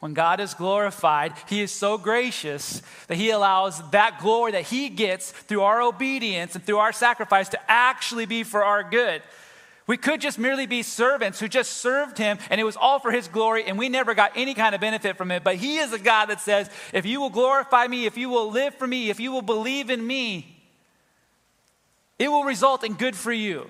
When 0.00 0.14
God 0.14 0.40
is 0.40 0.54
glorified, 0.54 1.34
He 1.46 1.60
is 1.60 1.70
so 1.70 1.98
gracious 1.98 2.82
that 3.06 3.16
He 3.16 3.30
allows 3.30 3.88
that 3.90 4.18
glory 4.20 4.52
that 4.52 4.64
He 4.64 4.88
gets 4.88 5.30
through 5.30 5.62
our 5.62 5.82
obedience 5.82 6.54
and 6.54 6.64
through 6.64 6.78
our 6.78 6.92
sacrifice 6.92 7.50
to 7.50 7.70
actually 7.70 8.26
be 8.26 8.42
for 8.42 8.64
our 8.64 8.82
good. 8.82 9.22
We 9.86 9.96
could 9.96 10.20
just 10.20 10.38
merely 10.38 10.66
be 10.66 10.82
servants 10.82 11.40
who 11.40 11.48
just 11.48 11.78
served 11.78 12.16
him 12.16 12.38
and 12.48 12.60
it 12.60 12.64
was 12.64 12.76
all 12.76 13.00
for 13.00 13.10
his 13.10 13.26
glory 13.26 13.64
and 13.64 13.76
we 13.76 13.88
never 13.88 14.14
got 14.14 14.30
any 14.36 14.54
kind 14.54 14.72
of 14.72 14.80
benefit 14.80 15.16
from 15.16 15.32
it. 15.32 15.42
But 15.42 15.56
he 15.56 15.78
is 15.78 15.92
a 15.92 15.98
God 15.98 16.26
that 16.26 16.40
says, 16.40 16.70
if 16.92 17.04
you 17.04 17.20
will 17.20 17.28
glorify 17.28 17.88
me, 17.88 18.06
if 18.06 18.16
you 18.16 18.28
will 18.28 18.52
live 18.52 18.76
for 18.76 18.86
me, 18.86 19.10
if 19.10 19.18
you 19.18 19.32
will 19.32 19.42
believe 19.42 19.90
in 19.90 20.06
me, 20.06 20.62
it 22.20 22.28
will 22.28 22.44
result 22.44 22.84
in 22.84 22.94
good 22.94 23.16
for 23.16 23.32
you. 23.32 23.68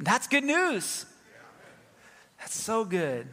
That's 0.00 0.26
good 0.26 0.42
news. 0.42 1.06
That's 2.40 2.60
so 2.60 2.84
good. 2.84 3.28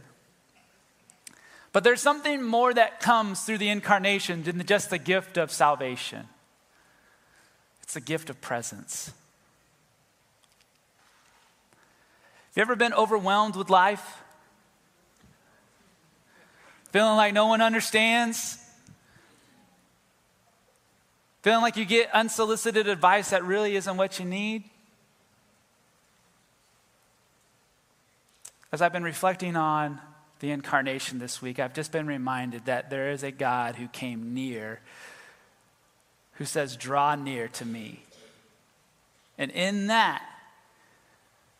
But 1.76 1.84
there's 1.84 2.00
something 2.00 2.42
more 2.42 2.74
that 2.74 3.02
comes 3.02 3.42
through 3.42 3.58
the 3.58 3.68
incarnation 3.68 4.44
than 4.44 4.66
just 4.66 4.90
the 4.90 4.98
gift 4.98 5.36
of 5.36 5.52
salvation. 5.52 6.30
It's 7.84 7.96
the 7.96 8.00
gift 8.00 8.30
of 8.30 8.40
presence. 8.40 9.08
Have 12.28 12.56
you 12.56 12.62
ever 12.62 12.78
been 12.78 12.94
overwhelmed 12.94 13.58
with 13.58 13.70
life? 13.70 14.24
Feeling 16.94 17.18
like 17.18 17.34
no 17.34 17.48
one 17.48 17.60
understands? 17.60 18.58
Feeling 21.42 21.60
like 21.60 21.76
you 21.76 21.84
get 21.84 22.10
unsolicited 22.14 22.88
advice 22.88 23.32
that 23.32 23.44
really 23.44 23.76
isn't 23.76 23.98
what 23.98 24.18
you 24.18 24.24
need? 24.24 24.64
As 28.72 28.82
I've 28.82 28.94
been 28.94 29.04
reflecting 29.04 29.58
on 29.58 30.00
the 30.40 30.52
incarnation 30.52 31.20
this 31.20 31.42
week, 31.42 31.60
I've 31.60 31.74
just 31.74 31.92
been 31.92 32.08
reminded 32.08 32.66
that 32.66 32.90
there 32.90 33.12
is 33.12 33.24
a 33.24 33.32
God 33.32 33.76
who 33.76 33.88
came 33.88 34.34
near, 34.34 34.82
who 36.34 36.46
says, 36.46 36.76
Draw 36.76 37.16
near 37.16 37.48
to 37.50 37.66
me. 37.66 38.04
And 39.38 39.52
in 39.52 39.88
that, 39.88 40.24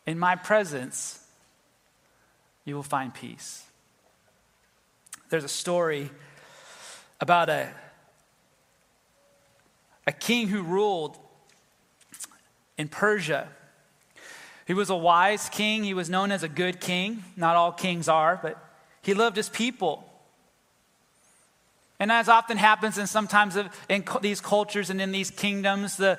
in 0.06 0.18
my 0.18 0.36
presence, 0.36 1.22
you 2.64 2.74
will 2.74 2.82
find 2.82 3.12
peace. 3.12 3.64
There's 5.28 5.44
a 5.44 5.48
story 5.48 6.10
about 7.20 7.48
a, 7.48 7.68
a 10.06 10.12
king 10.12 10.48
who 10.48 10.62
ruled 10.62 11.16
in 12.78 12.88
Persia. 12.88 13.48
He 14.66 14.74
was 14.74 14.90
a 14.90 14.96
wise 14.96 15.48
king. 15.48 15.84
He 15.84 15.94
was 15.94 16.10
known 16.10 16.30
as 16.30 16.42
a 16.42 16.48
good 16.48 16.80
king. 16.80 17.24
Not 17.36 17.56
all 17.56 17.72
kings 17.72 18.08
are, 18.08 18.38
but 18.40 18.62
he 19.06 19.14
loved 19.14 19.36
his 19.36 19.48
people. 19.48 20.04
And 22.00 22.10
as 22.10 22.28
often 22.28 22.56
happens 22.56 22.98
in 22.98 23.06
sometimes 23.06 23.56
in 23.88 24.04
these 24.20 24.40
cultures 24.40 24.90
and 24.90 25.00
in 25.00 25.12
these 25.12 25.30
kingdoms, 25.30 25.96
the 25.96 26.18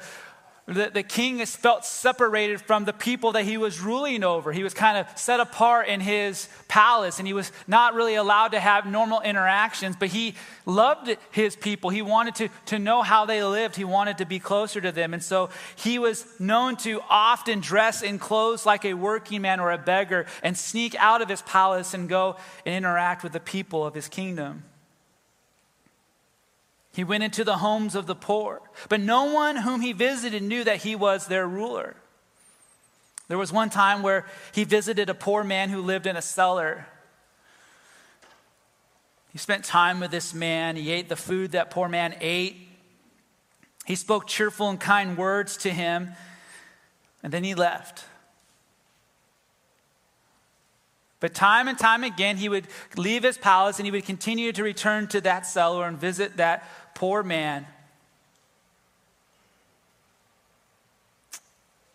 the, 0.68 0.92
the 0.94 1.04
king 1.04 1.40
is 1.40 1.56
felt 1.56 1.86
separated 1.86 2.60
from 2.60 2.84
the 2.84 2.92
people 2.92 3.32
that 3.32 3.46
he 3.46 3.58
was 3.58 3.80
ruling 3.80 4.22
over. 4.22 4.52
He 4.52 4.64
was 4.64 4.74
kind 4.74 4.98
of 4.98 5.18
set 5.18 5.40
apart 5.40 5.88
in 5.88 6.02
his 6.02 6.50
palace 6.68 7.20
and 7.20 7.28
he 7.28 7.34
was 7.34 7.54
not 7.68 7.94
really 7.94 8.16
allowed 8.16 8.50
to 8.50 8.60
have 8.60 8.86
normal 8.86 9.22
interactions, 9.22 9.96
but 9.98 10.10
he 10.10 10.36
loved 10.66 11.16
his 11.32 11.56
people. 11.56 11.90
He 11.90 12.02
wanted 12.02 12.36
to, 12.36 12.50
to 12.66 12.80
know 12.80 13.02
how 13.02 13.26
they 13.26 13.42
lived, 13.44 13.78
he 13.78 13.86
wanted 13.86 14.18
to 14.18 14.26
be 14.26 14.40
closer 14.40 14.82
to 14.82 14.92
them. 14.92 15.14
And 15.14 15.24
so 15.24 15.50
he 15.78 16.00
was 16.00 16.26
known 16.38 16.76
to 16.78 17.02
often 17.10 17.62
dress 17.62 18.02
in 18.02 18.20
clothes 18.20 18.66
like 18.66 18.84
a 18.84 18.94
working 18.94 19.44
man 19.44 19.62
or 19.62 19.72
a 19.72 19.78
beggar 19.78 20.26
and 20.44 20.58
sneak 20.58 20.96
out 20.96 21.22
of 21.22 21.30
his 21.30 21.42
palace 21.44 21.94
and 21.94 22.10
go 22.10 22.36
and 22.66 22.76
interact 22.76 23.24
with 23.24 23.32
the 23.32 23.40
people 23.40 23.86
of 23.86 23.94
his 23.94 24.10
kingdom. 24.10 24.64
He 26.98 27.04
went 27.04 27.24
into 27.24 27.44
the 27.44 27.58
homes 27.58 27.94
of 27.94 28.08
the 28.08 28.16
poor, 28.16 28.60
but 28.90 29.00
no 29.00 29.26
one 29.26 29.58
whom 29.58 29.82
he 29.82 29.94
visited 29.94 30.42
knew 30.42 30.64
that 30.64 30.78
he 30.78 30.96
was 30.96 31.28
their 31.28 31.48
ruler. 31.48 31.96
There 33.28 33.38
was 33.38 33.54
one 33.54 33.70
time 33.70 34.02
where 34.02 34.26
he 34.52 34.64
visited 34.64 35.08
a 35.08 35.14
poor 35.14 35.44
man 35.44 35.70
who 35.70 35.84
lived 35.84 36.08
in 36.08 36.16
a 36.16 36.24
cellar. 36.24 36.88
He 39.32 39.38
spent 39.38 39.64
time 39.64 40.00
with 40.00 40.10
this 40.10 40.34
man. 40.34 40.76
He 40.76 40.92
ate 40.92 41.08
the 41.08 41.16
food 41.16 41.52
that 41.52 41.70
poor 41.70 41.88
man 41.88 42.16
ate. 42.20 42.68
He 43.86 43.94
spoke 43.94 44.26
cheerful 44.26 44.68
and 44.68 44.80
kind 44.80 45.20
words 45.20 45.56
to 45.58 45.70
him, 45.70 46.14
and 47.22 47.32
then 47.32 47.44
he 47.44 47.54
left. 47.54 48.06
But 51.20 51.34
time 51.34 51.68
and 51.68 51.78
time 51.78 52.04
again, 52.04 52.38
he 52.38 52.50
would 52.50 52.68
leave 52.96 53.24
his 53.24 53.38
palace 53.38 53.80
and 53.80 53.86
he 53.86 53.92
would 53.92 54.06
continue 54.06 54.52
to 54.52 54.64
return 54.64 55.08
to 55.08 55.22
that 55.22 55.48
cellar 55.48 55.88
and 55.88 55.98
visit 55.98 56.38
that 56.38 56.68
poor 56.98 57.22
man. 57.22 57.68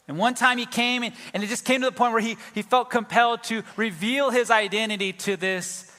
And 0.07 0.17
one 0.17 0.35
time 0.35 0.59
he 0.59 0.67
came 0.67 1.03
and, 1.03 1.13
and 1.35 1.43
it 1.43 1.49
just 1.49 1.65
came 1.65 1.81
to 1.81 1.87
the 1.87 1.93
point 1.93 2.13
where 2.13 2.23
he, 2.23 2.37
he 2.55 2.63
felt 2.63 2.89
compelled 2.89 3.43
to 3.45 3.65
reveal 3.77 4.31
his 4.31 4.49
identity 4.49 5.13
to 5.15 5.37
this, 5.37 5.91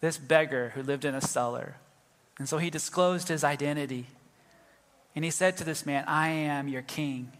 this 0.00 0.18
beggar 0.18 0.72
who 0.74 0.82
lived 0.82 1.04
in 1.04 1.14
a 1.14 1.20
cellar. 1.20 1.76
And 2.40 2.48
so 2.48 2.58
he 2.58 2.70
disclosed 2.70 3.28
his 3.28 3.44
identity. 3.44 4.06
And 5.14 5.24
he 5.24 5.30
said 5.30 5.56
to 5.58 5.64
this 5.64 5.86
man, 5.86 6.04
I 6.08 6.28
am 6.30 6.66
your 6.66 6.82
king. 6.82 7.30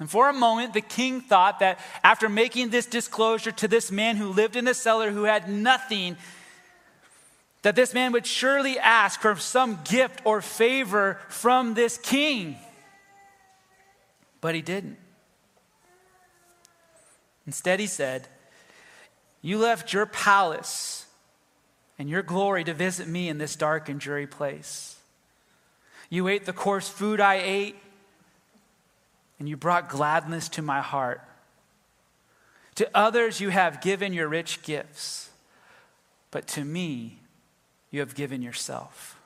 And 0.00 0.10
for 0.10 0.30
a 0.30 0.32
moment, 0.32 0.72
the 0.72 0.80
king 0.80 1.20
thought 1.20 1.58
that 1.58 1.78
after 2.02 2.30
making 2.30 2.70
this 2.70 2.86
disclosure 2.86 3.52
to 3.52 3.68
this 3.68 3.92
man 3.92 4.16
who 4.16 4.28
lived 4.28 4.56
in 4.56 4.64
the 4.64 4.72
cellar 4.72 5.10
who 5.10 5.24
had 5.24 5.50
nothing, 5.50 6.16
that 7.62 7.76
this 7.76 7.94
man 7.94 8.12
would 8.12 8.26
surely 8.26 8.78
ask 8.78 9.20
for 9.20 9.36
some 9.36 9.78
gift 9.84 10.20
or 10.24 10.40
favor 10.40 11.18
from 11.28 11.74
this 11.74 11.96
king. 11.96 12.56
But 14.40 14.54
he 14.54 14.62
didn't. 14.62 14.98
Instead, 17.46 17.80
he 17.80 17.86
said, 17.86 18.28
You 19.40 19.58
left 19.58 19.92
your 19.92 20.06
palace 20.06 21.06
and 21.98 22.10
your 22.10 22.22
glory 22.22 22.64
to 22.64 22.74
visit 22.74 23.06
me 23.06 23.28
in 23.28 23.38
this 23.38 23.54
dark 23.54 23.88
and 23.88 24.00
dreary 24.00 24.26
place. 24.26 24.96
You 26.10 26.28
ate 26.28 26.44
the 26.44 26.52
coarse 26.52 26.88
food 26.88 27.20
I 27.20 27.36
ate, 27.36 27.76
and 29.38 29.48
you 29.48 29.56
brought 29.56 29.88
gladness 29.88 30.48
to 30.50 30.62
my 30.62 30.80
heart. 30.80 31.20
To 32.76 32.90
others, 32.94 33.40
you 33.40 33.50
have 33.50 33.80
given 33.80 34.12
your 34.12 34.28
rich 34.28 34.62
gifts, 34.62 35.30
but 36.30 36.46
to 36.48 36.64
me, 36.64 37.21
you 37.92 38.00
have 38.00 38.16
given 38.16 38.42
yourself. 38.42 39.20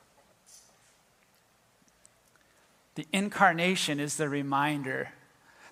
The 2.93 3.07
incarnation 3.11 3.99
is 3.99 4.17
the 4.17 4.29
reminder 4.29 5.09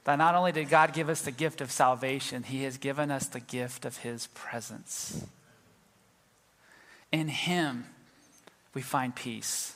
that 0.05 0.15
not 0.15 0.35
only 0.35 0.51
did 0.51 0.69
God 0.69 0.93
give 0.93 1.09
us 1.09 1.21
the 1.21 1.31
gift 1.31 1.59
of 1.59 1.71
salvation, 1.71 2.43
He 2.43 2.63
has 2.63 2.77
given 2.77 3.11
us 3.11 3.27
the 3.27 3.39
gift 3.39 3.85
of 3.85 3.97
His 3.97 4.27
presence. 4.27 5.25
In 7.11 7.27
Him, 7.27 7.85
we 8.73 8.81
find 8.81 9.15
peace. 9.15 9.75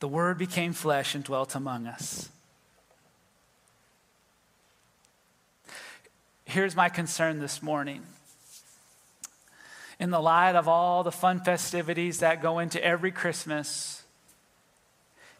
The 0.00 0.08
Word 0.08 0.38
became 0.38 0.72
flesh 0.72 1.14
and 1.14 1.24
dwelt 1.24 1.54
among 1.54 1.86
us. 1.86 2.28
Here's 6.44 6.76
my 6.76 6.90
concern 6.90 7.40
this 7.40 7.62
morning. 7.62 8.02
In 9.98 10.10
the 10.10 10.20
light 10.20 10.56
of 10.56 10.68
all 10.68 11.02
the 11.02 11.12
fun 11.12 11.40
festivities 11.40 12.18
that 12.18 12.42
go 12.42 12.58
into 12.58 12.82
every 12.84 13.10
Christmas, 13.10 14.02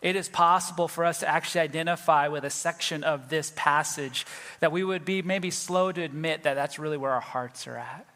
it 0.01 0.17
is 0.17 0.29
possible 0.29 0.89
for 0.89 1.05
us 1.05 1.21
to 1.21 1.29
actually 1.29 1.63
identify 1.63 2.29
with 2.29 2.45
a 2.45 2.51
section 2.51 3.05
of 3.05 3.29
this 3.29 3.53
passage 3.57 4.27
that 4.61 4.73
we 4.73 4.85
would 4.85 5.05
be 5.05 5.23
maybe 5.23 5.51
slow 5.51 5.93
to 5.93 6.03
admit 6.03 6.45
that 6.45 6.55
that's 6.55 6.79
really 6.79 6.97
where 6.97 7.13
our 7.13 7.21
hearts 7.21 7.67
are 7.67 7.77
at. 7.77 8.07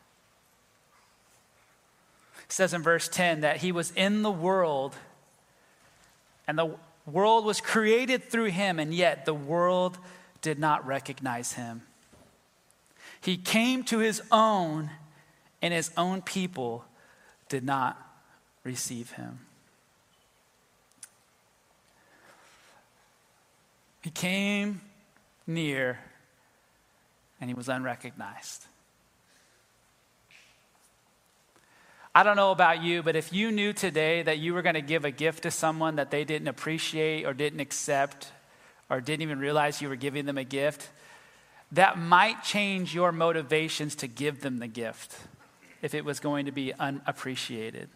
It 2.45 2.53
says 2.53 2.75
in 2.75 2.83
verse 2.83 3.09
10 3.09 3.43
that 3.43 3.59
he 3.59 3.71
was 3.71 3.93
in 3.93 4.23
the 4.23 4.31
world 4.31 4.97
and 6.47 6.59
the 6.59 6.75
world 7.07 7.45
was 7.45 7.61
created 7.61 8.25
through 8.25 8.51
him, 8.51 8.79
and 8.79 8.93
yet 8.93 9.25
the 9.25 9.35
world 9.35 9.99
did 10.43 10.59
not 10.59 10.87
recognize 10.87 11.53
him. 11.53 11.83
He 13.21 13.37
came 13.37 13.85
to 13.85 13.99
his 13.99 14.21
own, 14.33 14.91
and 15.63 15.75
his 15.75 15.91
own 15.97 16.23
people 16.23 16.85
did 17.49 17.65
not 17.65 17.99
receive 18.65 19.13
him. 19.13 19.41
He 24.03 24.11
came 24.11 24.81
near, 25.47 25.99
and 27.41 27.51
he 27.51 27.55
was 27.55 27.69
unrecognized. 27.69 28.65
I 32.15 32.23
don't 32.23 32.37
know 32.37 32.51
about 32.51 32.83
you, 32.83 33.03
but 33.03 33.15
if 33.15 33.33
you 33.33 33.53
knew 33.53 33.73
today 33.73 34.23
that 34.23 34.39
you 34.39 34.55
were 34.55 34.63
going 34.63 34.75
to 34.75 34.81
give 34.81 35.05
a 35.05 35.11
gift 35.11 35.45
to 35.45 35.51
someone 35.51 35.97
that 35.97 36.11
they 36.11 36.25
didn't 36.25 36.49
appreciate 36.49 37.25
or 37.25 37.35
didn't 37.35 37.61
accept 37.61 38.33
or 38.89 39.01
didn't 39.01 39.23
even 39.23 39.39
realize 39.39 39.81
you 39.81 39.89
were 39.89 39.97
giving 39.97 40.25
them 40.25 40.39
a 40.39 40.45
gift, 40.45 40.89
that 41.71 41.99
might 41.99 42.43
change 42.43 42.95
your 42.95 43.13
motivations 43.13 43.95
to 43.97 44.09
give 44.09 44.41
them 44.41 44.59
the 44.59 44.67
gift 44.67 45.15
if 45.83 45.95
it 45.95 46.05
was 46.05 46.21
going 46.21 46.47
to 46.47 46.53
be 46.53 46.73
unappreciated. 46.75 47.89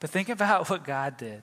But 0.00 0.10
think 0.10 0.28
about 0.28 0.70
what 0.70 0.84
God 0.84 1.16
did. 1.16 1.42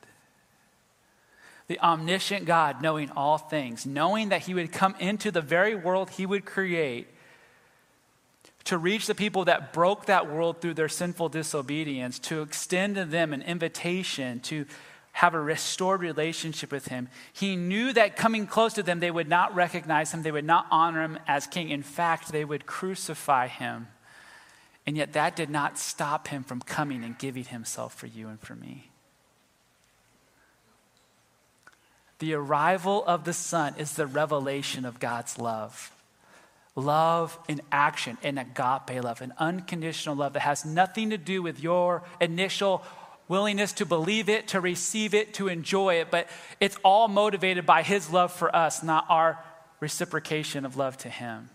The 1.67 1.79
omniscient 1.79 2.45
God, 2.45 2.81
knowing 2.81 3.09
all 3.11 3.37
things, 3.37 3.85
knowing 3.85 4.29
that 4.29 4.43
He 4.43 4.53
would 4.53 4.71
come 4.71 4.95
into 4.99 5.31
the 5.31 5.41
very 5.41 5.75
world 5.75 6.11
He 6.11 6.25
would 6.25 6.45
create 6.45 7.07
to 8.65 8.77
reach 8.77 9.05
the 9.05 9.15
people 9.15 9.45
that 9.45 9.73
broke 9.73 10.05
that 10.07 10.31
world 10.31 10.59
through 10.59 10.73
their 10.73 10.89
sinful 10.89 11.29
disobedience, 11.29 12.17
to 12.17 12.41
extend 12.41 12.95
to 12.95 13.05
them 13.05 13.31
an 13.31 13.43
invitation 13.43 14.39
to 14.39 14.65
have 15.15 15.33
a 15.33 15.39
restored 15.39 16.01
relationship 16.01 16.73
with 16.73 16.89
him. 16.89 17.07
He 17.31 17.55
knew 17.55 17.93
that 17.93 18.17
coming 18.17 18.45
close 18.45 18.73
to 18.73 18.83
them, 18.83 18.99
they 18.99 19.09
would 19.09 19.29
not 19.29 19.55
recognize 19.55 20.13
him, 20.13 20.23
they 20.23 20.31
would 20.31 20.43
not 20.43 20.67
honor 20.69 21.01
him 21.01 21.17
as 21.25 21.47
king. 21.47 21.69
In 21.69 21.83
fact, 21.83 22.33
they 22.33 22.43
would 22.43 22.65
crucify 22.65 23.47
him. 23.47 23.87
And 24.85 24.97
yet, 24.97 25.13
that 25.13 25.37
did 25.37 25.49
not 25.49 25.77
stop 25.77 26.27
him 26.27 26.43
from 26.43 26.59
coming 26.59 27.01
and 27.05 27.17
giving 27.17 27.45
himself 27.45 27.95
for 27.95 28.07
you 28.07 28.27
and 28.27 28.41
for 28.41 28.55
me. 28.55 28.91
The 32.19 32.33
arrival 32.33 33.01
of 33.05 33.23
the 33.23 33.33
Son 33.33 33.73
is 33.77 33.93
the 33.93 34.07
revelation 34.07 34.83
of 34.83 34.99
God's 34.99 35.37
love 35.37 35.93
love 36.77 37.39
in 37.47 37.61
action, 37.71 38.17
an 38.21 38.37
agape 38.37 39.01
love, 39.01 39.21
an 39.21 39.33
unconditional 39.37 40.13
love 40.13 40.33
that 40.33 40.41
has 40.41 40.65
nothing 40.65 41.09
to 41.11 41.17
do 41.17 41.41
with 41.41 41.61
your 41.61 42.03
initial 42.19 42.83
willingness 43.27 43.73
to 43.73 43.85
believe 43.85 44.29
it, 44.29 44.49
to 44.49 44.61
receive 44.61 45.13
it, 45.13 45.33
to 45.35 45.47
enjoy 45.47 45.95
it, 45.95 46.11
but 46.11 46.27
it's 46.59 46.77
all 46.83 47.07
motivated 47.07 47.65
by 47.65 47.81
His 47.81 48.11
love 48.11 48.31
for 48.31 48.55
us, 48.55 48.83
not 48.83 49.05
our 49.09 49.43
reciprocation 49.79 50.65
of 50.65 50.77
love 50.77 50.97
to 50.99 51.09
Him. 51.09 51.49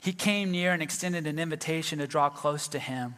He 0.00 0.12
came 0.12 0.50
near 0.50 0.72
and 0.72 0.82
extended 0.82 1.26
an 1.26 1.38
invitation 1.38 1.98
to 1.98 2.06
draw 2.06 2.28
close 2.28 2.68
to 2.68 2.78
Him. 2.78 3.14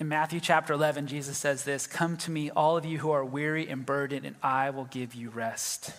In 0.00 0.08
Matthew 0.08 0.40
chapter 0.40 0.72
11, 0.72 1.06
Jesus 1.06 1.38
says 1.38 1.62
this 1.62 1.86
Come 1.86 2.16
to 2.16 2.30
me, 2.32 2.50
all 2.50 2.76
of 2.76 2.84
you 2.84 2.98
who 2.98 3.12
are 3.12 3.24
weary 3.24 3.68
and 3.68 3.86
burdened, 3.86 4.26
and 4.26 4.34
I 4.42 4.70
will 4.70 4.86
give 4.86 5.14
you 5.14 5.30
rest. 5.30 5.92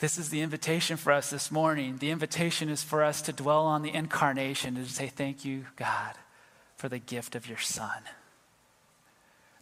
This 0.00 0.16
is 0.16 0.30
the 0.30 0.40
invitation 0.40 0.96
for 0.96 1.12
us 1.12 1.28
this 1.28 1.50
morning. 1.50 1.98
The 1.98 2.10
invitation 2.10 2.70
is 2.70 2.82
for 2.82 3.04
us 3.04 3.20
to 3.22 3.34
dwell 3.34 3.66
on 3.66 3.82
the 3.82 3.92
incarnation 3.92 4.78
and 4.78 4.86
to 4.86 4.92
say, 4.92 5.08
Thank 5.08 5.44
you, 5.44 5.66
God, 5.76 6.14
for 6.76 6.88
the 6.88 6.98
gift 6.98 7.36
of 7.36 7.46
your 7.46 7.58
Son. 7.58 8.02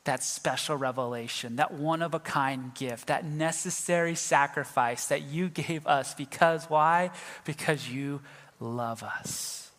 That 0.05 0.22
special 0.22 0.76
revelation, 0.76 1.57
that 1.57 1.74
one 1.74 2.03
of 2.03 2.14
a 2.14 2.20
kind 2.20 2.72
gift, 2.72 3.09
that 3.09 3.24
necessary 3.24 4.14
sacrifice 4.14 5.09
that 5.09 5.22
you 5.22 5.49
gave 5.49 5.84
us 5.89 6.14
because 6.14 6.66
why? 6.66 7.11
Because 7.45 7.89
you 7.89 8.20
love 8.61 9.03
us. 9.03 9.72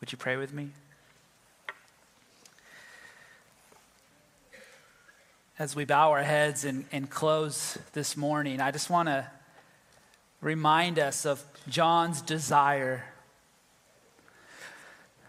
Would 0.00 0.12
you 0.12 0.18
pray 0.18 0.36
with 0.36 0.52
me? 0.52 0.72
As 5.58 5.74
we 5.74 5.84
bow 5.84 6.12
our 6.12 6.22
heads 6.22 6.64
and, 6.64 6.84
and 6.92 7.10
close 7.10 7.76
this 7.92 8.16
morning, 8.16 8.60
I 8.60 8.70
just 8.70 8.90
want 8.90 9.08
to 9.08 9.26
remind 10.40 11.00
us 11.00 11.26
of 11.26 11.44
John's 11.68 12.22
desire. 12.22 13.04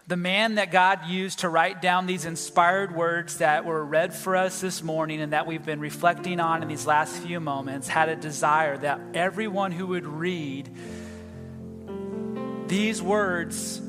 The 0.06 0.16
man 0.16 0.54
that 0.54 0.70
God 0.70 1.06
used 1.08 1.40
to 1.40 1.48
write 1.48 1.82
down 1.82 2.06
these 2.06 2.26
inspired 2.26 2.94
words 2.94 3.38
that 3.38 3.64
were 3.64 3.84
read 3.84 4.14
for 4.14 4.36
us 4.36 4.60
this 4.60 4.84
morning 4.84 5.20
and 5.20 5.32
that 5.32 5.48
we've 5.48 5.66
been 5.66 5.80
reflecting 5.80 6.38
on 6.38 6.62
in 6.62 6.68
these 6.68 6.86
last 6.86 7.16
few 7.16 7.40
moments 7.40 7.88
had 7.88 8.08
a 8.08 8.14
desire 8.14 8.78
that 8.78 9.00
everyone 9.14 9.72
who 9.72 9.88
would 9.88 10.06
read 10.06 10.70
these 12.68 13.02
words 13.02 13.80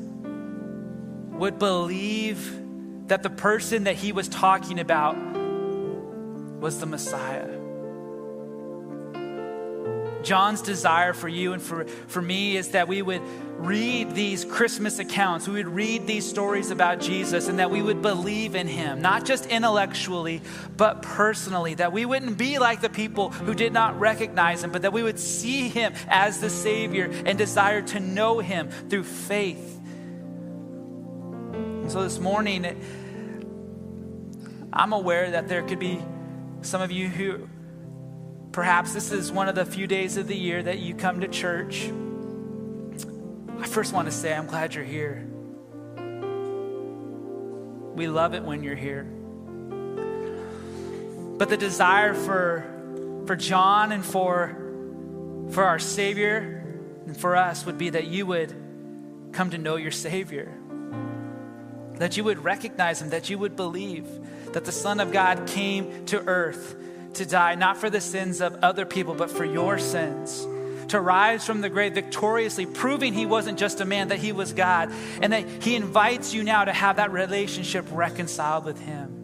would 1.33 1.59
believe 1.59 2.59
that 3.09 3.21
the 3.21 3.29
person 3.29 3.83
that 3.83 3.95
he 3.95 4.11
was 4.11 4.27
talking 4.27 4.79
about 4.79 5.15
was 6.61 6.79
the 6.79 6.85
Messiah. 6.85 7.49
John's 10.23 10.61
desire 10.61 11.13
for 11.13 11.27
you 11.27 11.53
and 11.53 11.61
for, 11.61 11.85
for 11.85 12.21
me 12.21 12.55
is 12.55 12.69
that 12.69 12.87
we 12.87 13.01
would 13.01 13.23
read 13.57 14.11
these 14.15 14.45
Christmas 14.45 14.99
accounts, 14.99 15.47
we 15.47 15.55
would 15.55 15.67
read 15.67 16.07
these 16.07 16.27
stories 16.27 16.71
about 16.71 16.99
Jesus, 16.99 17.47
and 17.47 17.59
that 17.59 17.71
we 17.71 17.81
would 17.81 18.01
believe 18.03 18.55
in 18.55 18.67
him, 18.67 19.01
not 19.01 19.25
just 19.25 19.47
intellectually, 19.47 20.41
but 20.77 21.01
personally. 21.01 21.73
That 21.73 21.91
we 21.91 22.05
wouldn't 22.05 22.37
be 22.37 22.59
like 22.59 22.81
the 22.81 22.89
people 22.89 23.31
who 23.31 23.55
did 23.55 23.73
not 23.73 23.99
recognize 23.99 24.63
him, 24.63 24.71
but 24.71 24.83
that 24.83 24.93
we 24.93 25.03
would 25.03 25.19
see 25.19 25.69
him 25.69 25.93
as 26.07 26.39
the 26.39 26.49
Savior 26.49 27.11
and 27.25 27.37
desire 27.37 27.81
to 27.81 27.99
know 27.99 28.39
him 28.39 28.69
through 28.69 29.03
faith 29.03 29.79
And 31.81 31.91
so 31.91 32.03
this 32.03 32.19
morning, 32.19 32.65
I'm 34.71 34.93
aware 34.93 35.31
that 35.31 35.47
there 35.47 35.63
could 35.63 35.79
be 35.79 35.99
some 36.61 36.81
of 36.81 36.91
you 36.91 37.07
who 37.07 37.47
perhaps 38.51 38.93
this 38.93 39.11
is 39.11 39.31
one 39.31 39.47
of 39.47 39.55
the 39.55 39.65
few 39.65 39.87
days 39.87 40.17
of 40.17 40.27
the 40.27 40.35
year 40.35 40.61
that 40.61 40.79
you 40.79 40.93
come 40.93 41.21
to 41.21 41.27
church. 41.27 41.89
I 43.59 43.67
first 43.67 43.93
want 43.93 44.07
to 44.07 44.11
say, 44.11 44.33
I'm 44.33 44.47
glad 44.47 44.75
you're 44.75 44.83
here. 44.83 45.27
We 47.95 48.07
love 48.07 48.33
it 48.33 48.43
when 48.43 48.63
you're 48.63 48.75
here. 48.75 49.03
But 51.37 51.49
the 51.49 51.57
desire 51.57 52.13
for, 52.13 53.23
for 53.25 53.35
John 53.35 53.91
and 53.91 54.05
for, 54.05 54.55
for 55.51 55.63
our 55.63 55.79
Savior 55.79 56.63
and 57.05 57.17
for 57.17 57.35
us 57.35 57.65
would 57.65 57.77
be 57.77 57.89
that 57.91 58.07
you 58.07 58.25
would 58.25 58.53
come 59.31 59.49
to 59.51 59.57
know 59.57 59.75
your 59.77 59.91
Savior 59.91 60.57
that 62.01 62.17
you 62.17 62.23
would 62.23 62.43
recognize 62.43 62.99
him, 62.99 63.11
that 63.11 63.29
you 63.29 63.37
would 63.37 63.55
believe 63.55 64.07
that 64.53 64.65
the 64.65 64.71
Son 64.71 64.99
of 64.99 65.11
God 65.11 65.47
came 65.47 66.05
to 66.07 66.19
earth 66.27 66.75
to 67.13 67.25
die, 67.25 67.55
not 67.55 67.77
for 67.77 67.89
the 67.89 68.01
sins 68.01 68.41
of 68.41 68.55
other 68.63 68.85
people, 68.85 69.13
but 69.13 69.29
for 69.29 69.45
your 69.45 69.77
sins. 69.77 70.47
To 70.89 70.99
rise 70.99 71.45
from 71.45 71.61
the 71.61 71.69
grave 71.69 71.93
victoriously, 71.93 72.65
proving 72.65 73.13
he 73.13 73.25
wasn't 73.25 73.57
just 73.57 73.79
a 73.79 73.85
man, 73.85 74.09
that 74.09 74.19
he 74.19 74.31
was 74.31 74.53
God, 74.53 74.91
and 75.21 75.31
that 75.31 75.47
he 75.63 75.75
invites 75.75 76.33
you 76.33 76.43
now 76.43 76.65
to 76.65 76.73
have 76.73 76.97
that 76.97 77.11
relationship 77.11 77.85
reconciled 77.91 78.65
with 78.65 78.79
him. 78.79 79.21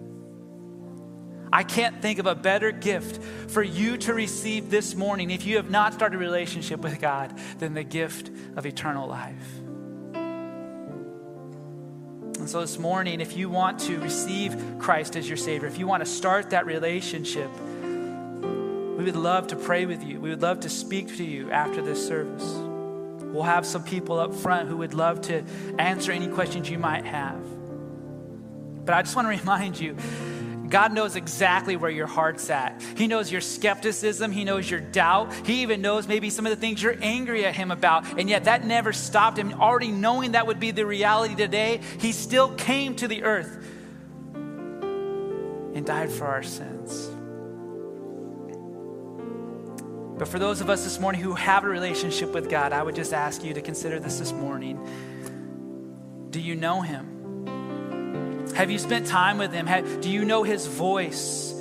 I 1.51 1.63
can't 1.63 2.01
think 2.01 2.19
of 2.19 2.25
a 2.25 2.35
better 2.35 2.71
gift 2.71 3.21
for 3.51 3.63
you 3.63 3.97
to 3.97 4.13
receive 4.13 4.69
this 4.69 4.95
morning 4.95 5.31
if 5.31 5.45
you 5.45 5.57
have 5.57 5.69
not 5.69 5.93
started 5.93 6.17
a 6.17 6.19
relationship 6.19 6.81
with 6.81 6.99
God 6.99 7.37
than 7.59 7.73
the 7.73 7.83
gift 7.83 8.29
of 8.55 8.65
eternal 8.65 9.07
life. 9.07 9.56
And 12.47 12.51
so 12.53 12.61
this 12.61 12.79
morning, 12.79 13.19
if 13.19 13.35
you 13.35 13.49
want 13.49 13.77
to 13.79 13.99
receive 13.99 14.55
Christ 14.79 15.17
as 15.17 15.27
your 15.27 15.35
Savior, 15.35 15.67
if 15.67 15.77
you 15.77 15.85
want 15.85 16.01
to 16.01 16.09
start 16.09 16.51
that 16.51 16.65
relationship, 16.65 17.51
we 17.59 19.03
would 19.03 19.17
love 19.17 19.47
to 19.47 19.57
pray 19.57 19.85
with 19.85 20.01
you. 20.01 20.21
We 20.21 20.29
would 20.29 20.41
love 20.41 20.61
to 20.61 20.69
speak 20.69 21.17
to 21.17 21.25
you 21.25 21.51
after 21.51 21.81
this 21.81 22.07
service. 22.07 22.45
We'll 22.45 23.43
have 23.43 23.65
some 23.65 23.83
people 23.83 24.17
up 24.17 24.33
front 24.33 24.69
who 24.69 24.77
would 24.77 24.93
love 24.93 25.19
to 25.23 25.43
answer 25.77 26.13
any 26.13 26.29
questions 26.29 26.69
you 26.69 26.79
might 26.79 27.03
have. 27.03 27.37
But 28.85 28.95
I 28.95 29.01
just 29.01 29.17
want 29.17 29.25
to 29.25 29.37
remind 29.41 29.77
you 29.77 29.97
God 30.69 30.93
knows 30.93 31.15
exactly 31.15 31.75
where 31.75 31.91
your 31.91 32.07
heart's 32.07 32.49
at. 32.49 32.81
He 32.95 33.07
knows 33.07 33.31
your 33.31 33.41
skepticism. 33.41 34.31
He 34.31 34.43
knows 34.43 34.69
your 34.69 34.79
doubt. 34.79 35.33
He 35.45 35.61
even 35.61 35.81
knows 35.81 36.07
maybe 36.07 36.29
some 36.29 36.45
of 36.45 36.49
the 36.49 36.55
things 36.55 36.81
you're 36.81 36.97
angry 37.01 37.45
at 37.45 37.55
Him 37.55 37.71
about. 37.71 38.19
And 38.19 38.29
yet 38.29 38.45
that 38.45 38.65
never 38.65 38.93
stopped 38.93 39.37
Him. 39.37 39.53
Already 39.53 39.91
knowing 39.91 40.33
that 40.33 40.47
would 40.47 40.59
be 40.59 40.71
the 40.71 40.85
reality 40.85 41.35
today, 41.35 41.81
He 41.99 42.11
still 42.11 42.53
came 42.55 42.95
to 42.97 43.07
the 43.07 43.23
earth 43.23 43.65
and 44.33 45.85
died 45.85 46.11
for 46.11 46.25
our 46.25 46.43
sins. 46.43 47.09
But 50.17 50.27
for 50.27 50.39
those 50.39 50.61
of 50.61 50.69
us 50.69 50.83
this 50.83 50.99
morning 50.99 51.21
who 51.21 51.35
have 51.35 51.63
a 51.63 51.69
relationship 51.69 52.33
with 52.33 52.49
God, 52.49 52.73
I 52.73 52.81
would 52.81 52.95
just 52.95 53.13
ask 53.13 53.43
you 53.43 53.53
to 53.53 53.61
consider 53.61 53.99
this 53.99 54.17
this 54.17 54.31
morning. 54.31 54.79
Do 56.31 56.41
you 56.41 56.55
know 56.55 56.81
Him? 56.81 57.16
Have 58.57 58.71
you 58.71 58.79
spent 58.79 59.05
time 59.05 59.37
with 59.37 59.53
Him? 59.53 59.67
Have, 59.67 60.01
do 60.01 60.09
you 60.09 60.25
know 60.25 60.41
His 60.41 60.65
voice? 60.65 61.53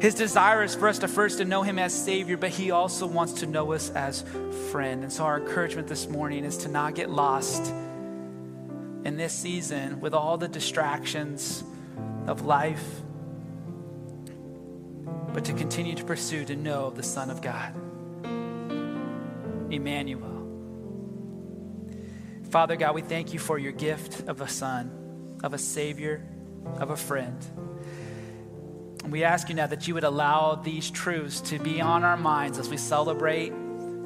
His 0.00 0.12
desire 0.16 0.64
is 0.64 0.74
for 0.74 0.88
us 0.88 0.98
to 0.98 1.06
first 1.06 1.38
to 1.38 1.44
know 1.44 1.62
Him 1.62 1.78
as 1.78 1.94
Savior, 1.94 2.36
but 2.36 2.50
He 2.50 2.72
also 2.72 3.06
wants 3.06 3.34
to 3.34 3.46
know 3.46 3.72
us 3.72 3.90
as 3.90 4.24
friend. 4.72 5.04
And 5.04 5.12
so 5.12 5.22
our 5.22 5.38
encouragement 5.38 5.86
this 5.86 6.08
morning 6.08 6.44
is 6.44 6.56
to 6.58 6.68
not 6.68 6.96
get 6.96 7.10
lost 7.10 7.72
in 9.04 9.16
this 9.16 9.32
season 9.32 10.00
with 10.00 10.14
all 10.14 10.36
the 10.36 10.48
distractions 10.48 11.62
of 12.26 12.44
life, 12.44 12.84
but 15.32 15.44
to 15.44 15.52
continue 15.52 15.94
to 15.94 16.02
pursue 16.04 16.44
to 16.44 16.56
know 16.56 16.90
the 16.90 17.04
Son 17.04 17.30
of 17.30 17.40
God, 17.40 17.72
Emmanuel. 19.70 20.42
Father 22.50 22.74
God, 22.74 22.96
we 22.96 23.02
thank 23.02 23.32
you 23.32 23.38
for 23.38 23.60
your 23.60 23.70
gift 23.70 24.28
of 24.28 24.40
a 24.40 24.48
Son 24.48 25.05
of 25.42 25.54
a 25.54 25.58
Savior, 25.58 26.26
of 26.78 26.90
a 26.90 26.96
friend. 26.96 27.44
And 29.04 29.12
we 29.12 29.22
ask 29.22 29.48
you 29.48 29.54
now 29.54 29.68
that 29.68 29.86
you 29.86 29.94
would 29.94 30.04
allow 30.04 30.56
these 30.56 30.90
truths 30.90 31.40
to 31.42 31.58
be 31.58 31.80
on 31.80 32.02
our 32.02 32.16
minds 32.16 32.58
as 32.58 32.68
we 32.68 32.76
celebrate 32.76 33.52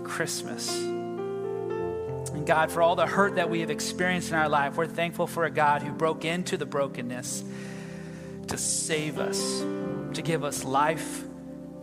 Christmas. 0.04 0.78
And 0.78 2.46
God, 2.46 2.70
for 2.70 2.82
all 2.82 2.96
the 2.96 3.06
hurt 3.06 3.36
that 3.36 3.48
we 3.48 3.60
have 3.60 3.70
experienced 3.70 4.30
in 4.30 4.34
our 4.34 4.48
life, 4.48 4.76
we're 4.76 4.86
thankful 4.86 5.26
for 5.26 5.46
a 5.46 5.50
God 5.50 5.82
who 5.82 5.92
broke 5.92 6.24
into 6.24 6.56
the 6.56 6.66
brokenness 6.66 7.42
to 8.48 8.58
save 8.58 9.18
us, 9.18 9.60
to 10.14 10.22
give 10.22 10.44
us 10.44 10.64
life, 10.64 11.24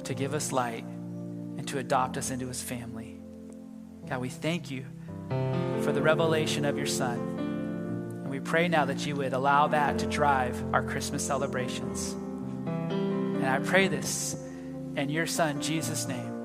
to 0.04 0.14
give 0.14 0.34
us 0.34 0.52
light, 0.52 0.84
and 0.84 1.68
to 1.70 1.80
adopt 1.80 2.18
us 2.18 2.30
into 2.30 2.48
his 2.48 2.62
family. 2.62 3.20
God, 4.08 4.22
we 4.22 4.30
thank 4.30 4.70
you 4.70 4.86
for 5.82 5.92
the 5.92 6.02
revelation 6.02 6.66
of 6.66 6.78
your 6.78 6.86
Son 6.86 7.47
we 8.38 8.44
pray 8.44 8.68
now 8.68 8.86
that 8.86 9.04
you 9.04 9.16
would 9.16 9.34
allow 9.34 9.66
that 9.66 9.98
to 9.98 10.06
drive 10.06 10.64
our 10.72 10.84
Christmas 10.84 11.26
celebrations. 11.26 12.12
And 12.68 13.48
I 13.48 13.58
pray 13.58 13.88
this 13.88 14.36
in 14.96 15.10
your 15.10 15.26
Son, 15.26 15.60
Jesus' 15.60 16.08
name. 16.08 16.37